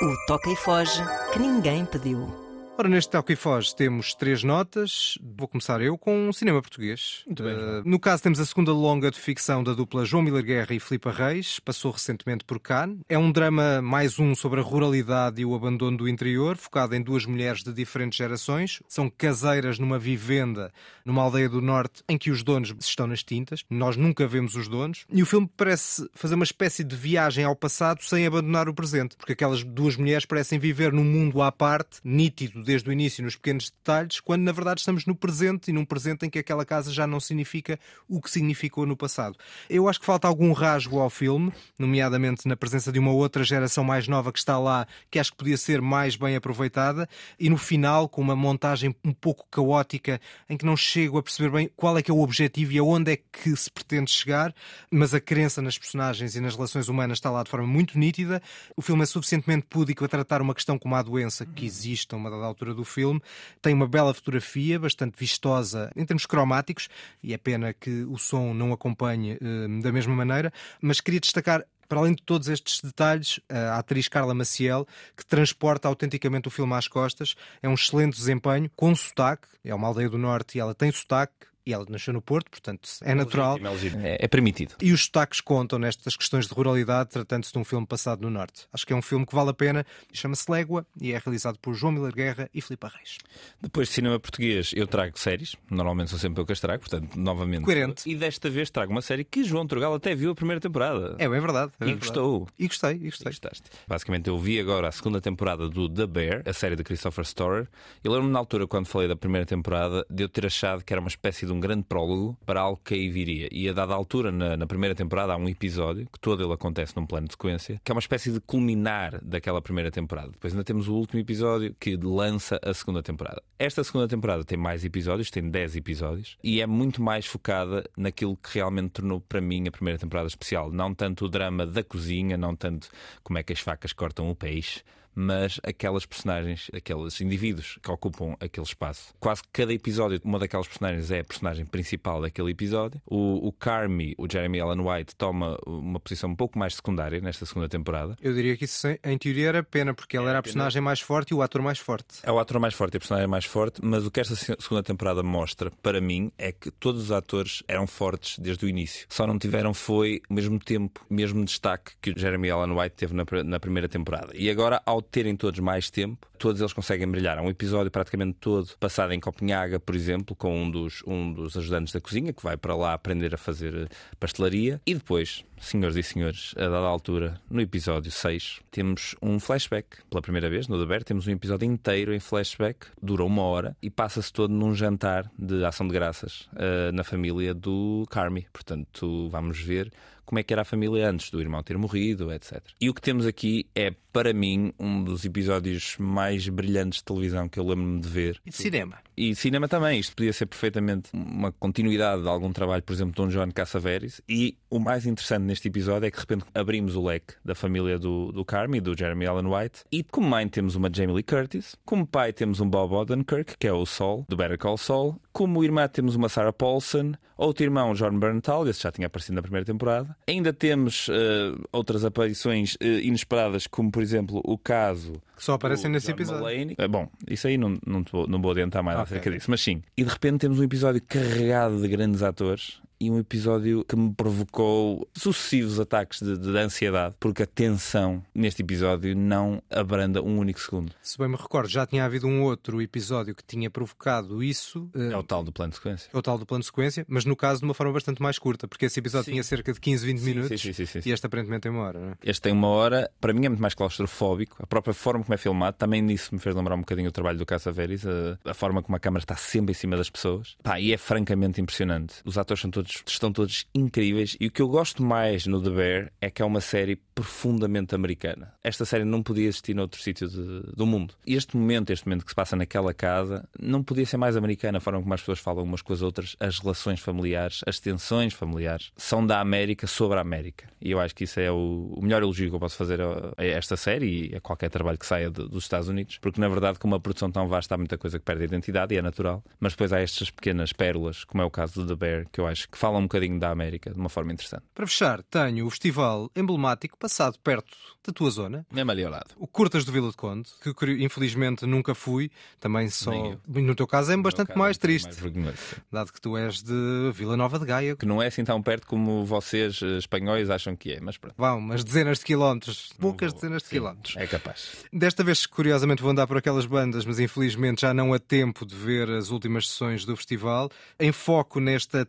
[0.01, 1.03] O Toca e Foge
[1.33, 2.48] que ninguém pediu.
[2.79, 5.17] Ora, neste Toque e Foz temos três notas.
[5.21, 7.23] Vou começar eu com o cinema português.
[7.25, 7.53] Muito bem.
[7.53, 10.79] Uh, no caso, temos a segunda longa de ficção da dupla João Miller Guerra e
[10.79, 11.59] Filipe Reis.
[11.59, 12.99] Passou recentemente por Cannes.
[13.09, 17.01] É um drama, mais um, sobre a ruralidade e o abandono do interior, focado em
[17.01, 18.81] duas mulheres de diferentes gerações.
[18.87, 20.71] São caseiras numa vivenda,
[21.03, 23.65] numa aldeia do norte, em que os donos estão nas tintas.
[23.69, 25.05] Nós nunca vemos os donos.
[25.11, 29.17] E o filme parece fazer uma espécie de viagem ao passado sem abandonar o presente,
[29.17, 33.35] porque aquelas duas mulheres parecem viver num mundo à parte, nítido desde o início nos
[33.35, 36.93] pequenos detalhes, quando na verdade estamos no presente e num presente em que aquela casa
[36.93, 39.35] já não significa o que significou no passado.
[39.67, 43.83] Eu acho que falta algum rasgo ao filme, nomeadamente na presença de uma outra geração
[43.83, 47.09] mais nova que está lá, que acho que podia ser mais bem aproveitada,
[47.39, 51.49] e no final, com uma montagem um pouco caótica, em que não chego a perceber
[51.49, 54.53] bem qual é que é o objetivo e aonde é que se pretende chegar,
[54.91, 58.39] mas a crença nas personagens e nas relações humanas está lá de forma muito nítida.
[58.77, 62.17] O filme é suficientemente púdico a tratar uma questão como a doença que existe a
[62.17, 63.21] uma dada altura do filme.
[63.61, 66.89] Tem uma bela fotografia, bastante vistosa em termos cromáticos,
[67.23, 70.51] e é pena que o som não acompanhe uh, da mesma maneira,
[70.81, 74.87] mas queria destacar para além de todos estes detalhes, a atriz Carla Maciel,
[75.17, 79.87] que transporta autenticamente o filme às costas, é um excelente desempenho, com sotaque, é uma
[79.87, 81.33] aldeia do norte e ela tem sotaque,
[81.69, 83.59] e ela nasceu no Porto, portanto é natural.
[84.03, 84.73] É, é, permitido.
[84.81, 88.67] E os sotaques contam nestas questões de ruralidade, tratando-se de um filme passado no Norte.
[88.73, 91.75] Acho que é um filme que vale a pena, chama-se Légua e é realizado por
[91.75, 93.19] João Miller Guerra e Filipe Reis.
[93.61, 97.15] Depois de cinema português, eu trago séries, normalmente sou sempre eu que as trago, portanto,
[97.15, 97.65] novamente.
[97.65, 98.09] Coerente.
[98.09, 101.15] E desta vez trago uma série que João Turgal até viu a primeira temporada.
[101.19, 101.71] É bem verdade.
[101.79, 101.99] É bem e verdade.
[101.99, 102.47] gostou.
[102.57, 103.27] E gostei, e gostei.
[103.27, 103.69] E gostaste.
[103.87, 107.67] Basicamente, eu vi agora a segunda temporada do The Bear, a série de Christopher Storer.
[108.03, 110.99] Eu lembro-me na altura, quando falei da primeira temporada, de eu ter achado que era
[110.99, 113.47] uma espécie de um grande prólogo para algo que aí viria.
[113.51, 116.95] E a dada altura, na, na, primeira temporada, há um episódio que todo ele acontece
[116.95, 120.31] num plano de sequência, que é uma espécie de culminar daquela primeira temporada.
[120.31, 123.41] Depois ainda temos o último episódio que lança a segunda temporada.
[123.57, 128.37] Esta segunda temporada tem mais episódios, tem 10 episódios, e é muito mais focada naquilo
[128.37, 130.71] que realmente tornou para mim a primeira temporada especial.
[130.71, 132.89] Não tanto o drama da cozinha, não tanto
[133.23, 134.81] como é que as facas cortam o peixe
[135.19, 139.13] mas aquelas personagens, aqueles indivíduos que ocupam aquele espaço.
[139.19, 143.01] Quase cada episódio, uma daquelas personagens é a personagem principal daquele episódio.
[143.05, 147.45] O, o Carmi, o Jeremy Allen White, toma uma posição um pouco mais secundária nesta
[147.45, 148.15] segunda temporada.
[148.21, 151.01] Eu diria que isso em teoria era pena, porque ele é era a personagem mais
[151.01, 152.19] forte e o ator mais forte.
[152.23, 154.83] É o ator mais forte e a personagem mais forte, mas o que esta segunda
[154.83, 159.05] temporada mostra para mim é que todos os atores eram fortes desde o início.
[159.09, 162.95] Só não tiveram foi o mesmo tempo, o mesmo destaque que o Jeremy Allen White
[162.95, 164.31] teve na, na primeira temporada.
[164.33, 167.37] E agora, ao terem todos mais tempo, todos eles conseguem brilhar.
[167.37, 171.57] Há um episódio praticamente todo passado em Copenhaga, por exemplo, com um dos, um dos
[171.57, 173.89] ajudantes da cozinha que vai para lá aprender a fazer
[174.19, 174.81] pastelaria.
[174.85, 179.97] E depois, senhores e senhores, a dada altura, no episódio 6, temos um flashback.
[180.09, 183.89] Pela primeira vez, no Deber, temos um episódio inteiro em flashback, dura uma hora e
[183.89, 188.47] passa-se todo num jantar de ação de graças uh, na família do Carmi.
[188.53, 189.91] Portanto, vamos ver
[190.29, 192.61] como é que era a família antes do irmão ter morrido, etc.
[192.79, 197.49] E o que temos aqui é, para mim, um dos episódios mais brilhantes de televisão
[197.49, 198.39] que eu lembro-me de ver.
[198.45, 198.99] E de cinema.
[199.17, 199.99] E cinema também.
[199.99, 204.21] Isto podia ser perfeitamente uma continuidade de algum trabalho, por exemplo, de um John Cassavetes.
[204.29, 207.97] E o mais interessante neste episódio é que de repente abrimos o leque da família
[207.97, 209.81] do, do Carmi, do Jeremy Allen White.
[209.91, 211.75] E como mãe temos uma Jamie Lee Curtis.
[211.83, 215.19] Como pai temos um Bob Odenkirk, que é o Sol, do Better Call Saul.
[215.39, 217.13] Como irmã temos uma Sarah Paulson.
[217.37, 220.13] Outro irmão, John Berntal, esse já tinha aparecido na primeira temporada.
[220.27, 225.13] Ainda temos uh, outras aparições uh, inesperadas, como por exemplo o caso.
[225.37, 226.41] Que só aparecem nesse John episódio.
[226.41, 226.75] Mulaney.
[226.77, 229.17] Uh, bom, isso aí não, não, vou, não vou adiantar mais okay.
[229.17, 229.81] acerca disso, mas sim.
[229.95, 234.13] E de repente temos um episódio carregado de grandes atores e um episódio que me
[234.13, 240.59] provocou sucessivos ataques de, de ansiedade, porque a tensão neste episódio não abranda um único
[240.59, 240.91] segundo.
[241.01, 244.89] Se bem me recordo, já tinha havido um outro episódio que tinha provocado isso.
[244.93, 246.09] É o tal do plano de sequência.
[246.13, 248.37] É o tal do plano de sequência, mas no caso de uma forma bastante mais
[248.37, 249.31] curta, porque esse episódio sim.
[249.31, 251.99] tinha cerca de 15, 20 sim, minutos sim, sim, e este aparentemente tem uma hora.
[251.99, 252.13] Não é?
[252.23, 254.57] Este tem uma hora, para mim é muito mais claustrofóbico.
[254.61, 257.37] A própria forma como é filmado também nisso me fez lembrar um bocadinho o trabalho
[257.37, 260.55] do Casa Veris, a, a, forma como a câmera está sempre em cima das pessoas.
[260.61, 262.15] Pá, e é francamente impressionante.
[262.25, 265.69] Os atores são todos, estão todos incríveis e o que eu gosto mais no The
[265.69, 268.53] Bear é que é uma série profundamente americana.
[268.63, 271.13] Esta série não podia existir noutro sítio do mundo.
[271.27, 274.77] E este momento, este momento que se passa naquela casa, não podia ser mais americana.
[274.77, 278.33] A forma como as pessoas falam umas com as outras, as relações familiares, as tensões
[278.33, 280.67] familiares, são da América sobre a América.
[280.81, 283.33] E eu acho que isso é o, o melhor elogio que eu posso fazer a,
[283.37, 286.47] a, esta série e a qualquer trabalho que saia de, dos Estados Unidos, porque na
[286.47, 289.01] verdade, com uma produção tão vasta, há muita coisa que perde a identidade e é
[289.01, 289.43] natural.
[289.59, 292.47] Mas depois há estas pequenas pérolas, como é o caso do The Bear, que eu
[292.47, 294.63] acho que falam um bocadinho da América de uma forma interessante.
[294.73, 298.65] Para fechar, tenho o festival emblemático passado perto da tua zona.
[298.71, 299.31] Mesmo ali ao lado.
[299.37, 303.11] O Curtas do Vila de Conde, que infelizmente nunca fui, também só.
[303.47, 305.09] No teu caso é no bastante mais é triste.
[305.35, 307.95] Mais dado que tu és de Vila Nova de Gaia.
[307.97, 311.35] Que não é assim tão perto como vocês eh, espanhóis acham que é, mas pronto.
[311.37, 314.15] Vão, umas dezenas de quilómetros, poucas dezenas de Sim, quilómetros.
[314.15, 314.85] É capaz.
[314.93, 318.75] Desta vez, curiosamente, vou andar por aquelas bandas, mas infelizmente já não há tempo de
[318.75, 320.69] ver as últimas sessões do festival.
[320.97, 322.05] Em foco nesta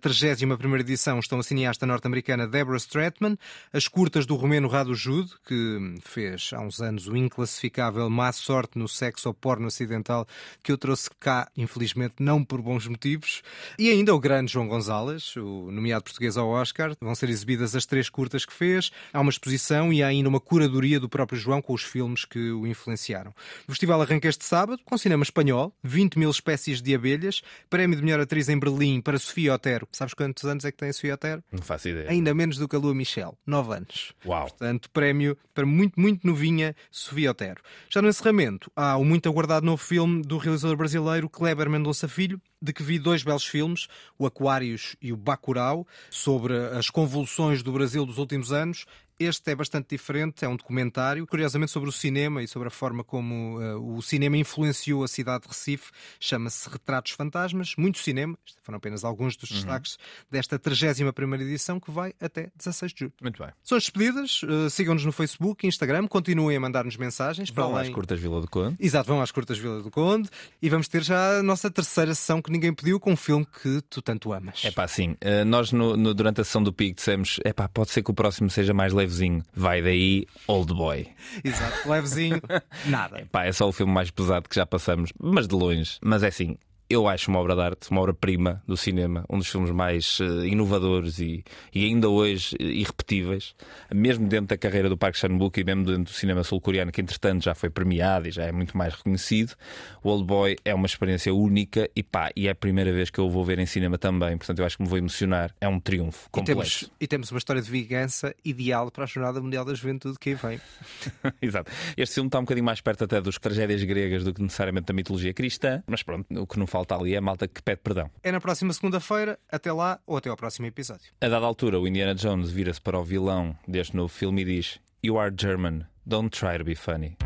[0.61, 3.39] 31 edição estão a cineasta norte-americana Deborah Stratman,
[3.73, 8.79] as curtas do romeno Rado Jude, que fez há uns anos o inclassificável Má Sorte
[8.79, 10.27] no Sexo ou Porno Acidental,
[10.63, 13.43] que eu trouxe cá, infelizmente, não por bons motivos,
[13.79, 16.95] e ainda o grande João Gonzalez, o nomeado português ao Oscar.
[17.01, 20.41] Vão ser exibidas as três curtas que fez, há uma exposição e há ainda uma
[20.41, 23.33] curadoria do próprio João com os filmes que o influenciaram.
[23.67, 27.41] O festival arranca este sábado com cinema espanhol, 20 mil espécies de abelhas,
[27.71, 29.89] prémio de melhor atriz em Berlim para Sofia Otero.
[29.93, 31.43] Sabes quantos anos é que tem a Sofia Otero?
[31.51, 32.11] Não faço ideia.
[32.11, 34.13] Ainda menos do que a Lua Michel, 9 anos.
[34.27, 34.43] Uau.
[34.49, 37.63] Portanto, prémio para muito, muito novinha Sofia Otero.
[37.89, 42.41] Já no encerramento, há o muito aguardado novo filme do realizador brasileiro Kleber Mendonça Filho,
[42.61, 43.89] de que vi dois belos filmes,
[44.19, 48.87] o Aquários e o Bacurau, sobre as convulsões do Brasil dos últimos anos
[49.21, 53.05] este é bastante diferente, é um documentário, curiosamente sobre o cinema e sobre a forma
[53.05, 55.91] como uh, o cinema influenciou a cidade de Recife.
[56.19, 58.39] Chama-se Retratos Fantasmas, muito cinema.
[58.47, 59.57] Estes foram apenas alguns dos uhum.
[59.57, 59.99] destaques
[60.31, 63.13] desta 31 edição que vai até 16 de julho.
[63.21, 63.53] Muito bem.
[63.63, 64.43] São as despedidas.
[64.43, 67.51] Uh, Sigam-nos no Facebook, Instagram, continuem a mandar-nos mensagens.
[67.51, 67.91] Vão além...
[67.91, 68.77] às Curtas Vila do Conde.
[68.81, 70.31] Exato, vão às Curtas Vila do Conde
[70.63, 73.83] e vamos ter já a nossa terceira sessão que ninguém pediu com um filme que
[73.91, 74.63] tu tanto amas.
[74.65, 75.11] É pá, sim.
[75.13, 78.11] Uh, nós no, no, durante a sessão do PIC dissemos: é pá, pode ser que
[78.11, 79.43] o próximo seja mais leve levezinho.
[79.55, 81.09] Vai daí Old Boy.
[81.43, 82.41] Exato, levezinho,
[82.87, 83.27] nada.
[83.31, 85.99] Pá, é só o filme mais pesado que já passamos, mas de longe.
[86.01, 86.57] Mas é assim,
[86.91, 90.45] eu acho uma obra de arte, uma obra-prima do cinema, um dos filmes mais uh,
[90.45, 93.55] inovadores e, e, ainda hoje uh, irrepetíveis,
[93.95, 97.45] mesmo dentro da carreira do Park Chan-wook e mesmo dentro do cinema sul-coreano, que entretanto
[97.45, 99.55] já foi premiado e já é muito mais reconhecido.
[100.03, 103.21] O Old Boy é uma experiência única e pá, e é a primeira vez que
[103.21, 105.55] eu vou ver em cinema também, portanto eu acho que me vou emocionar.
[105.61, 106.51] É um triunfo completo.
[106.51, 110.19] E temos, e temos uma história de vingança ideal para a Jornada Mundial da Juventude
[110.19, 110.61] que aí vem.
[111.41, 111.71] Exato.
[111.97, 114.93] Este filme está um bocadinho mais perto até dos tragédias gregas do que necessariamente da
[114.93, 117.81] mitologia cristã, mas pronto, o que não falta falta ali é a malta que pede
[117.83, 118.11] perdão.
[118.23, 121.13] É na próxima segunda-feira, até lá ou até ao próximo episódio.
[121.21, 124.81] A dada altura, o Indiana Jones vira-se para o vilão deste novo filme e diz:
[125.05, 127.17] You are German, don't try to be funny.